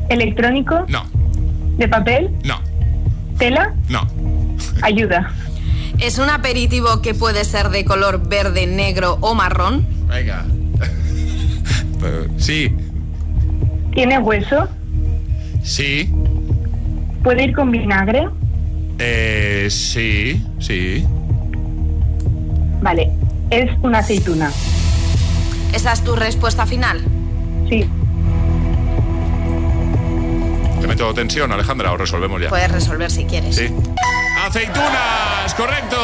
¿Electrónico? 0.08 0.84
no, 0.88 1.04
¿De 1.78 1.88
papel? 1.88 2.30
no, 2.44 2.60
¿Tela? 3.38 3.74
no. 3.88 4.06
Ayuda. 4.82 5.32
¿Es 5.98 6.18
un 6.18 6.28
aperitivo 6.30 7.00
que 7.02 7.14
puede 7.14 7.44
ser 7.44 7.70
de 7.70 7.84
color 7.84 8.28
verde, 8.28 8.66
negro 8.66 9.18
o 9.20 9.34
marrón? 9.34 9.86
Venga. 10.08 10.44
Sí, 12.38 12.72
¿Tiene 13.94 14.18
hueso? 14.18 14.68
sí, 15.64 16.12
¿Puede 17.24 17.44
ir 17.44 17.52
con 17.54 17.72
vinagre? 17.72 18.28
eh, 19.00 19.66
sí, 19.70 20.44
sí. 20.60 21.04
Vale. 22.80 23.10
¿Es 23.50 23.70
una 23.82 23.98
aceituna? 23.98 24.52
¿Esa 25.72 25.92
es 25.92 26.02
tu 26.04 26.14
respuesta 26.14 26.66
final? 26.66 27.00
Sí. 27.68 27.84
¿Te 30.80 30.86
meto 30.86 31.12
tensión, 31.14 31.50
Alejandra, 31.52 31.92
o 31.92 31.96
resolvemos 31.96 32.40
ya? 32.40 32.48
Puedes 32.48 32.70
resolver 32.70 33.10
si 33.10 33.24
quieres. 33.24 33.56
Sí. 33.56 33.68
¡Aceitunas! 34.44 35.54
¡Correcto! 35.56 35.96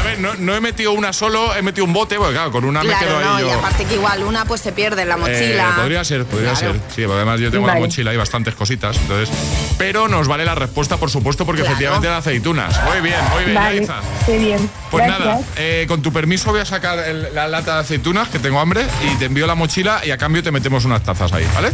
A 0.00 0.02
ver, 0.04 0.18
no, 0.20 0.34
no 0.38 0.54
he 0.54 0.60
metido 0.60 0.92
una 0.92 1.12
solo, 1.12 1.54
he 1.54 1.60
metido 1.62 1.84
un 1.84 1.92
bote, 1.92 2.16
porque 2.16 2.32
claro, 2.34 2.52
con 2.52 2.64
una 2.64 2.82
me 2.82 2.94
quedo 2.96 3.20
no, 3.20 3.34
ahí 3.36 3.42
yo. 3.42 3.48
y 3.48 3.50
aparte 3.50 3.84
que 3.84 3.94
igual 3.94 4.22
una 4.22 4.44
pues 4.44 4.60
se 4.60 4.72
pierde 4.72 5.02
en 5.02 5.08
la 5.08 5.16
mochila. 5.16 5.70
Eh, 5.70 5.80
podría 5.80 6.04
ser, 6.04 6.24
podría 6.24 6.52
Claro. 6.52 6.74
ser. 6.74 6.80
Sí, 6.94 7.04
además 7.04 7.40
yo 7.40 7.50
tengo 7.50 7.66
Vale. 7.66 7.80
la 7.80 7.86
mochila 7.86 8.14
y 8.14 8.16
bastantes 8.16 8.54
cositas. 8.54 8.96
Entonces, 8.96 9.28
pero 9.76 10.06
nos 10.08 10.28
vale 10.28 10.44
la 10.44 10.54
respuesta, 10.54 10.96
por 10.96 11.10
supuesto, 11.10 11.44
porque 11.44 11.60
Claro. 11.62 11.72
efectivamente 11.74 12.06
eran 12.06 12.20
aceitunas. 12.20 12.80
Muy 12.84 13.00
bien, 13.00 13.18
muy 13.34 13.44
bien, 13.44 13.54
Vale. 13.56 13.76
Yaiza. 13.78 13.94
Qué 14.24 14.38
bien. 14.38 14.70
Pues 14.90 15.04
Gracias. 15.04 15.26
nada, 15.28 15.40
eh, 15.56 15.84
con 15.88 16.00
tu 16.00 16.12
permiso 16.12 16.52
voy 16.52 16.60
a 16.60 16.64
sacar 16.64 16.98
el- 17.00 17.34
la 17.34 17.48
lata 17.48 17.74
de 17.74 17.80
aceitunas, 17.80 18.28
que 18.28 18.38
tengo 18.38 18.60
hambre, 18.60 18.86
y 19.04 19.16
te 19.16 19.26
envío 19.26 19.46
la 19.46 19.54
mochila 19.56 20.00
y 20.06 20.12
a 20.12 20.16
cambio 20.16 20.42
te 20.42 20.52
metemos 20.52 20.84
unas 20.84 21.02
tazas 21.02 21.32
ahí, 21.32 21.46
¿vale? 21.54 21.72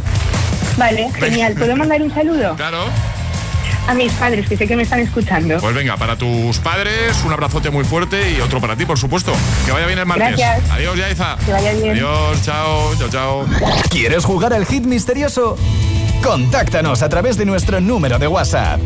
Vale, 0.76 1.10
genial. 1.12 1.54
¿Puedo 1.54 1.76
mandar 1.76 2.02
un 2.02 2.12
saludo? 2.12 2.54
Claro. 2.56 2.86
A 3.88 3.94
mis 3.94 4.12
padres, 4.12 4.48
que 4.48 4.56
sé 4.56 4.68
que 4.68 4.76
me 4.76 4.84
están 4.84 5.00
escuchando. 5.00 5.58
Pues 5.58 5.74
venga, 5.74 5.96
para 5.96 6.16
tus 6.16 6.58
padres, 6.58 7.16
un 7.24 7.32
abrazote 7.32 7.70
muy 7.70 7.84
fuerte 7.84 8.30
y 8.30 8.40
otro 8.40 8.60
para 8.60 8.76
ti, 8.76 8.86
por 8.86 8.98
supuesto. 8.98 9.32
Que 9.66 9.72
vaya 9.72 9.86
bien 9.86 9.98
el 9.98 10.06
martes. 10.06 10.36
Gracias. 10.36 10.70
Adiós, 10.70 10.96
Yaiza. 10.96 11.36
Que 11.44 11.52
vaya 11.52 11.72
bien. 11.72 11.90
Adiós, 11.90 12.42
chao, 12.44 12.94
chao, 12.96 13.08
chao. 13.08 13.46
¿Quieres 13.90 14.24
jugar 14.24 14.52
al 14.52 14.66
hit 14.66 14.84
misterioso? 14.84 15.56
Contáctanos 16.22 17.02
a 17.02 17.08
través 17.08 17.36
de 17.36 17.44
nuestro 17.44 17.80
número 17.80 18.18
de 18.20 18.28
WhatsApp. 18.28 18.80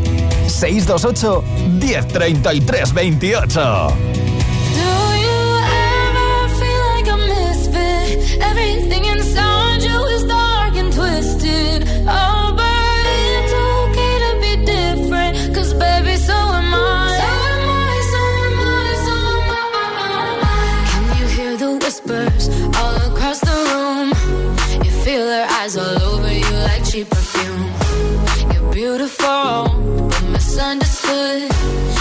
628 0.47 1.43
1033 1.79 2.93
28. 2.93 3.93
Do 4.75 5.07
whispers 22.05 22.49
all 22.77 22.95
across 23.11 23.39
the 23.39 23.57
room. 23.71 24.09
You 24.83 24.91
feel 25.03 25.25
her 25.25 25.47
eyes 25.49 25.77
all 25.77 26.01
over 26.03 26.31
you 26.31 26.45
like 26.67 26.83
cheap 26.85 27.09
perfume. 27.09 27.71
You're 28.53 28.73
beautiful, 28.73 30.07
but 30.09 30.23
misunderstood 30.29 31.96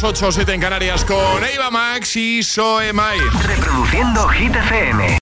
2, 0.00 0.04
8, 0.04 0.32
7 0.32 0.54
en 0.54 0.60
Canarias 0.62 1.04
con 1.04 1.44
Eva 1.44 1.70
Max 1.70 2.16
y 2.16 2.42
Soemai. 2.42 3.18
Reproduciendo 3.44 4.26
Hit 4.28 4.56
FM. 4.56 5.18